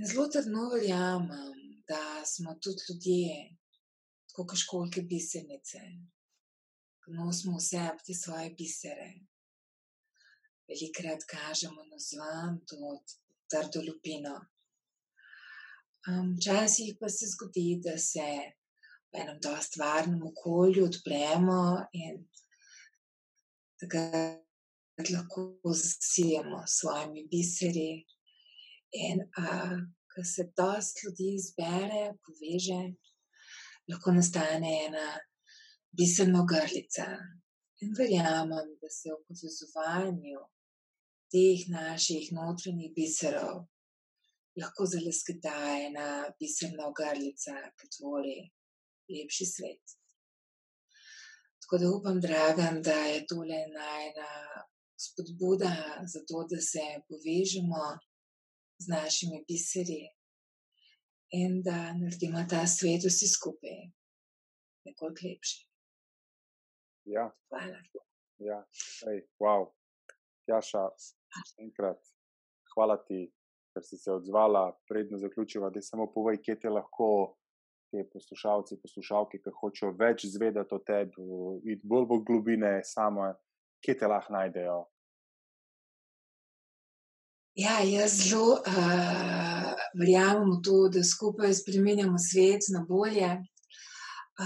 [0.00, 3.61] In zelo trdno verjamem, da smo tudi ljudje,
[4.32, 5.80] kot školke bisernice,
[7.02, 9.10] ki nosimo vse te svoje bisere.
[10.68, 13.18] Velikrat kažemo na zvan, tudi
[13.50, 14.36] trdo lupino.
[16.36, 18.28] Včasih um, pa se zgodi, da se
[19.12, 22.24] v enem dost varnem okolju odpremo in
[23.80, 27.92] takrat lahko zasijemo s svojimi biseri.
[28.92, 29.78] In uh,
[30.14, 32.80] ko se dost ljudi zbere, poveže,
[33.90, 35.06] lahko nastane ena
[35.96, 37.06] biserna grlica.
[37.82, 40.40] In verjamem, da se v povezovanju
[41.32, 43.64] teh naših notranjih biserov
[44.60, 45.56] lahko zalesketa
[45.86, 46.06] ena
[46.38, 48.36] biserna grlica, ki tvori
[49.12, 49.96] lepši svet.
[51.62, 54.30] Tako da upam, dragam, da je tole najna
[55.04, 55.74] spodbuda
[56.12, 57.84] za to, da se povežemo
[58.78, 60.02] z našimi biseri
[61.32, 63.78] in da naredimo ta svet vsi skupaj
[64.86, 65.58] nekoliko lepši.
[67.04, 67.30] Ja.
[67.48, 67.82] Hvala.
[68.38, 68.58] Ja,
[69.06, 69.68] Ej, wow.
[70.46, 70.88] Jaša,
[71.62, 72.00] enkrat,
[72.74, 73.28] hvala ti,
[73.74, 74.72] ker si se odzvala.
[74.88, 77.36] Predno zaključiva, da samo povej, kje te lahko
[77.92, 81.28] te poslušalci, poslušalke, ki hočejo več zvedeti o tebi,
[81.70, 83.30] iti bolj v globine, samo
[83.84, 84.80] kje te lahko najdejo.
[87.54, 89.61] Ja, jaz zelo uh,
[89.98, 93.30] verjamem v to, da skupaj spremenjamo svet na bolje.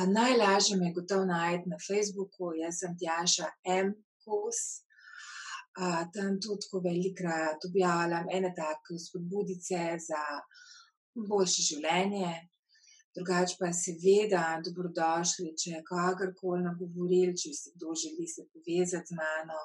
[0.09, 3.47] Najlažje me je gotovo najti na Facebooku, jaz sem Tjaša
[3.79, 3.95] M.
[4.25, 4.61] Kos.
[6.15, 10.23] Tam tudi, velikrat objavljam ene take spodbudice za
[11.29, 12.33] boljše življenje.
[13.17, 19.17] Drugač pa seveda dobrodošli, če je kakorkoli nagovoril, če se kdo želi se povezati z
[19.17, 19.61] mano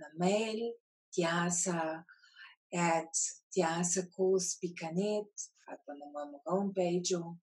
[0.00, 0.74] na mail
[1.14, 2.04] tjasa
[2.74, 3.14] at
[3.54, 5.32] tjasakos.net
[5.66, 7.36] ali pa na mojem homepageu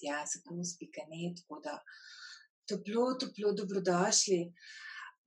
[0.00, 1.74] tjasakos.net, tako da
[2.68, 4.42] toplo, toplo dobrodošli.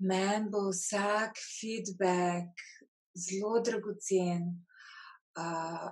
[0.10, 2.64] Meni bo vsak feedback
[3.26, 4.48] zelo dragocen.
[5.38, 5.90] Uh,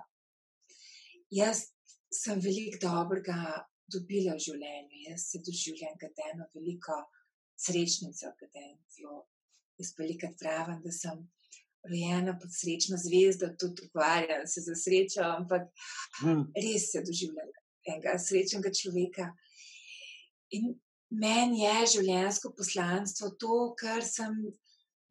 [1.30, 1.66] jaz
[2.12, 3.38] sem veliko dobrega
[3.92, 5.04] dobila v življenju.
[5.08, 6.98] Jaz se doživljam kot eno veliko
[7.64, 9.22] srečnico, kot eno zelo.
[9.80, 11.22] Jaz pa veliko pravim, da sem
[11.88, 15.68] rojena pod srečno zvezdo, tudi ukvarjam se za srečo, ampak
[16.22, 16.44] hmm.
[16.64, 17.50] res se doživljam
[17.86, 19.28] enega srečnega človeka.
[20.56, 20.74] In
[21.10, 24.36] meni je življenjsko poslanstvo to, kar sem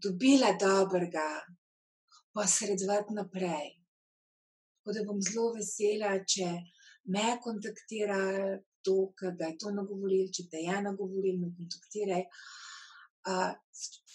[0.01, 1.27] dobila dobrega,
[2.33, 3.73] posredovati naprej.
[4.81, 6.47] Tako da bom zelo vesela, če
[7.13, 8.21] me kontaktira,
[8.81, 12.23] to, da je to nagovoril, če te je nagovoril, me kontaktiraj.
[13.29, 13.51] Uh,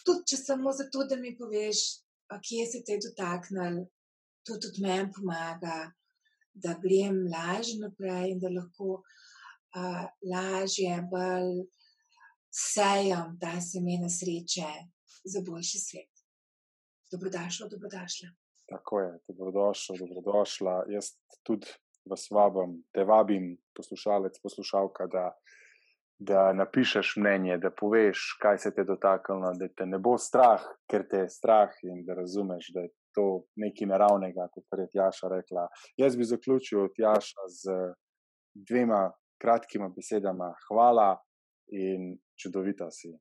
[0.03, 1.85] tudi če samo zato, da mi poveš,
[2.43, 3.85] kje se te je dotaknil,
[4.47, 5.93] to tudi meni pomaga,
[6.55, 11.67] da grem lažje naprej in da lahko uh, lažje bolj
[12.57, 14.71] sejam ta semena sreče
[15.25, 16.13] za boljši svet.
[17.13, 18.29] Dobrodošla, dobrodošla.
[18.67, 20.77] Tako je, dobrodošla, dobrodošla.
[20.91, 21.13] Jaz
[21.43, 21.69] tudi
[22.11, 25.31] vas vabim, te vabim, poslušalec, poslušalka, da
[26.19, 30.63] da napišeš mnenje, da poveš, kaj se te je dotaknilo, da te ne bo strah,
[30.91, 35.29] ker te je strah in da razumeš, da je to nekaj naravnega, kot je Tjaša
[35.29, 35.69] rekla.
[35.97, 37.77] Jaz bi zaključil Tjaša z
[38.55, 39.11] dvema
[39.41, 41.17] kratkima besedama: hvala
[41.69, 43.13] in čudovita si.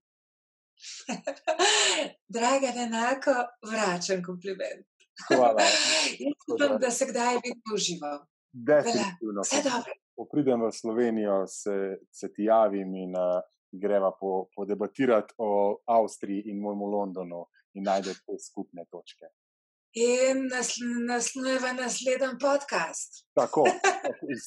[2.36, 3.36] Draga, enako
[3.72, 4.88] vračam kompliment.
[5.28, 5.64] Hvala.
[6.54, 8.12] Upam, da se kdaj vidimo živo.
[8.52, 9.42] Definitivno.
[9.42, 10.05] Vse dobro.
[10.16, 16.46] Ko pridem v Slovenijo, se, se ti javim in uh, greva po, podebatirati o Avstriji
[16.52, 19.28] in mojemu Londonu in najdete te skupne točke.
[19.96, 23.22] In naslednji naslednji podcast.
[23.36, 23.64] Tako,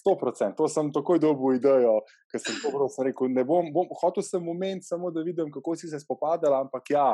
[0.00, 0.56] sto procent.
[0.56, 3.32] To sem takoj dobil idejo, ker sem to prav rekel.
[3.48, 7.06] Bom, bom, hotel sem moment samo, da vidim, kako si se spopadala, ampak ja,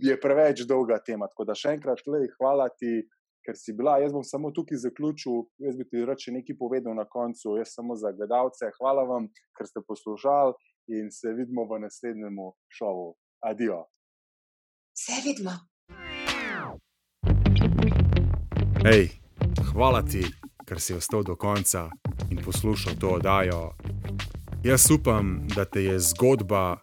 [0.00, 1.28] je preveč dolga tema.
[1.28, 3.02] Tako da še enkrat, lej, hvala ti,
[3.50, 3.98] ker si bila.
[3.98, 7.96] Jaz bom samo tukaj zaključil, jaz bi ti reče nekaj povedal na koncu, jaz samo
[7.96, 8.70] za gledalce.
[8.78, 9.26] Hvala vam,
[9.58, 10.54] ker ste poslušali
[10.94, 12.36] in se vidimo v naslednjem
[12.68, 13.16] šovu.
[13.40, 13.84] Adijo.
[14.94, 15.54] Se vidimo.
[18.86, 19.08] Hej,
[19.72, 20.22] hvala ti,
[20.66, 21.90] ker si ostal do konca
[22.30, 23.74] in poslušal to oddajo.
[24.64, 26.78] Jaz upam, da te je zgodba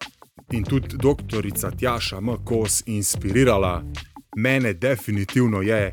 [0.52, 2.36] in tudi doktorica Tjaša M.
[2.44, 3.82] Kos inspirirala,
[4.36, 5.90] mene definitivno je.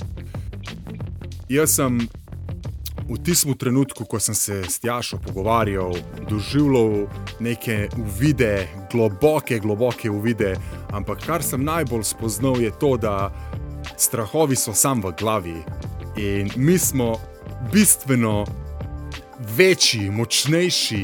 [1.49, 1.99] Jaz sem
[3.05, 5.93] v tistem trenutku, ko sem se s Tjašo pogovarjal,
[6.29, 7.05] doživljal
[7.39, 10.55] neke uvide, globoke, globoke uvide,
[10.89, 13.29] ampak kar sem najbolj spoznal je to, da
[13.97, 15.61] strahovi so sam v glavi.
[16.17, 17.13] In mi smo
[17.69, 18.45] bistveno
[19.53, 21.03] večji, močnejši,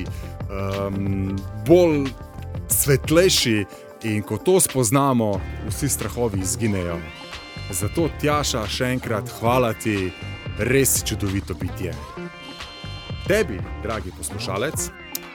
[0.49, 1.37] um,
[1.67, 2.09] bolj
[2.65, 3.65] svetlejši,
[4.09, 5.35] in ko to spoznamo,
[5.69, 6.97] vsi strahovi izginejo.
[7.71, 10.11] Zato, Tjaša, še enkrat hvala ti,
[10.59, 11.93] res čudovito bitje.
[13.27, 14.89] Tebi, dragi poslušalec,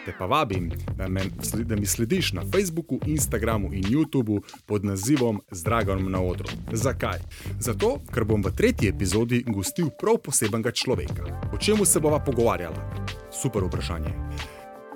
[0.05, 0.69] te pa vabim,
[0.99, 1.25] da, me,
[1.65, 6.53] da mi slediš na Facebooku, Instagramu in YouTubu pod nazivom Zdravom na odru.
[6.73, 7.25] Zakaj?
[7.61, 11.25] Zato, ker bom v tretji epizodi gostil prav posebnega človeka.
[11.57, 13.07] O čem se bova pogovarjala?
[13.33, 14.13] Super vprašanje.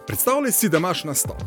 [0.07, 1.41] Predstavljaj si, da imaš nastop.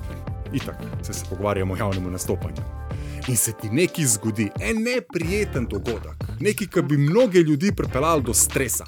[0.54, 2.83] Itak se, se pogovarjamo o javnem nastopanju.
[3.28, 8.34] In se ti nekaj zgodi, en neprijeten dogodek, nekaj, kar bi mnoge ljudi pripeljal do
[8.34, 8.86] stresa.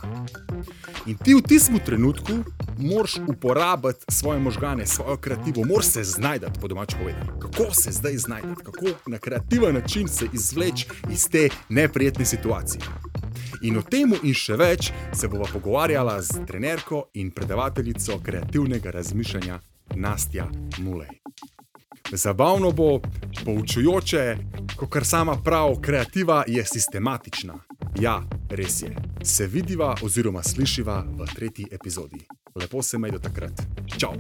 [1.06, 2.34] In ti v tistem trenutku
[2.78, 7.40] moraš uporabiti svoje možgane, svojo kreativo, moraš se znajti, po domač povedano.
[7.40, 12.82] Kako se zdaj znajti, kako na kreativen način se izvleči iz te neprijetne situacije.
[13.62, 19.60] In o tem in še več se bomo pogovarjala z trenerko in predavateljico kreativnega razmišljanja
[19.95, 21.10] Nastja Mulej.
[22.11, 22.99] Zabavno bo,
[23.45, 24.38] poučujoče,
[24.77, 27.53] kot kar sama pravi, kreativa je sistematična.
[27.99, 28.95] Ja, res je.
[29.23, 32.27] Se vidiva oziroma slišiva v tretji epizodi.
[32.56, 33.61] Lepo se me do takrat.
[33.98, 34.14] Čau!